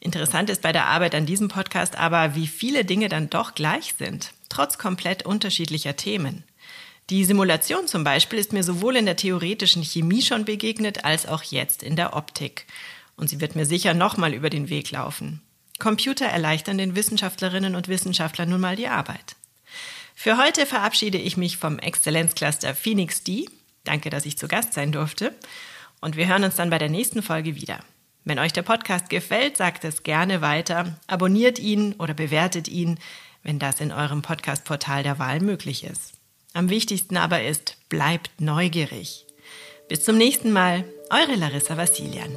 Interessant 0.00 0.50
ist 0.50 0.62
bei 0.62 0.72
der 0.72 0.86
Arbeit 0.86 1.14
an 1.14 1.26
diesem 1.26 1.46
Podcast 1.46 1.96
aber, 1.96 2.34
wie 2.34 2.48
viele 2.48 2.84
Dinge 2.84 3.08
dann 3.08 3.30
doch 3.30 3.54
gleich 3.54 3.94
sind, 3.98 4.32
trotz 4.48 4.78
komplett 4.78 5.24
unterschiedlicher 5.24 5.94
Themen. 5.94 6.42
Die 7.10 7.24
Simulation 7.24 7.86
zum 7.86 8.04
Beispiel 8.04 8.38
ist 8.38 8.52
mir 8.52 8.62
sowohl 8.62 8.96
in 8.96 9.06
der 9.06 9.16
theoretischen 9.16 9.82
Chemie 9.82 10.22
schon 10.22 10.44
begegnet, 10.44 11.04
als 11.04 11.26
auch 11.26 11.42
jetzt 11.42 11.82
in 11.82 11.96
der 11.96 12.14
Optik. 12.14 12.66
Und 13.18 13.28
sie 13.28 13.42
wird 13.42 13.56
mir 13.56 13.66
sicher 13.66 13.92
nochmal 13.92 14.32
über 14.32 14.48
den 14.48 14.70
Weg 14.70 14.90
laufen. 14.90 15.42
Computer 15.78 16.24
erleichtern 16.24 16.78
den 16.78 16.96
Wissenschaftlerinnen 16.96 17.74
und 17.74 17.88
Wissenschaftlern 17.88 18.48
nun 18.48 18.60
mal 18.60 18.76
die 18.76 18.88
Arbeit. 18.88 19.36
Für 20.14 20.38
heute 20.38 20.64
verabschiede 20.64 21.18
ich 21.18 21.36
mich 21.36 21.58
vom 21.58 21.78
Exzellenzcluster 21.78 22.74
Phoenix 22.74 23.22
D. 23.22 23.46
Danke, 23.84 24.08
dass 24.10 24.26
ich 24.26 24.38
zu 24.38 24.48
Gast 24.48 24.72
sein 24.72 24.92
durfte. 24.92 25.34
Und 26.00 26.16
wir 26.16 26.26
hören 26.26 26.44
uns 26.44 26.56
dann 26.56 26.70
bei 26.70 26.78
der 26.78 26.88
nächsten 26.88 27.22
Folge 27.22 27.54
wieder. 27.54 27.80
Wenn 28.24 28.38
euch 28.38 28.52
der 28.52 28.62
Podcast 28.62 29.10
gefällt, 29.10 29.56
sagt 29.56 29.84
es 29.84 30.02
gerne 30.02 30.40
weiter, 30.40 30.98
abonniert 31.06 31.58
ihn 31.58 31.94
oder 31.94 32.14
bewertet 32.14 32.68
ihn, 32.68 32.98
wenn 33.42 33.58
das 33.58 33.80
in 33.80 33.92
eurem 33.92 34.22
Podcast-Portal 34.22 35.02
der 35.02 35.18
Wahl 35.18 35.40
möglich 35.40 35.84
ist. 35.84 36.14
Am 36.52 36.68
wichtigsten 36.70 37.16
aber 37.16 37.42
ist, 37.42 37.76
bleibt 37.88 38.40
neugierig. 38.40 39.24
Bis 39.88 40.04
zum 40.04 40.18
nächsten 40.18 40.52
Mal, 40.52 40.84
eure 41.10 41.36
Larissa 41.36 41.76
Vassilian. 41.76 42.36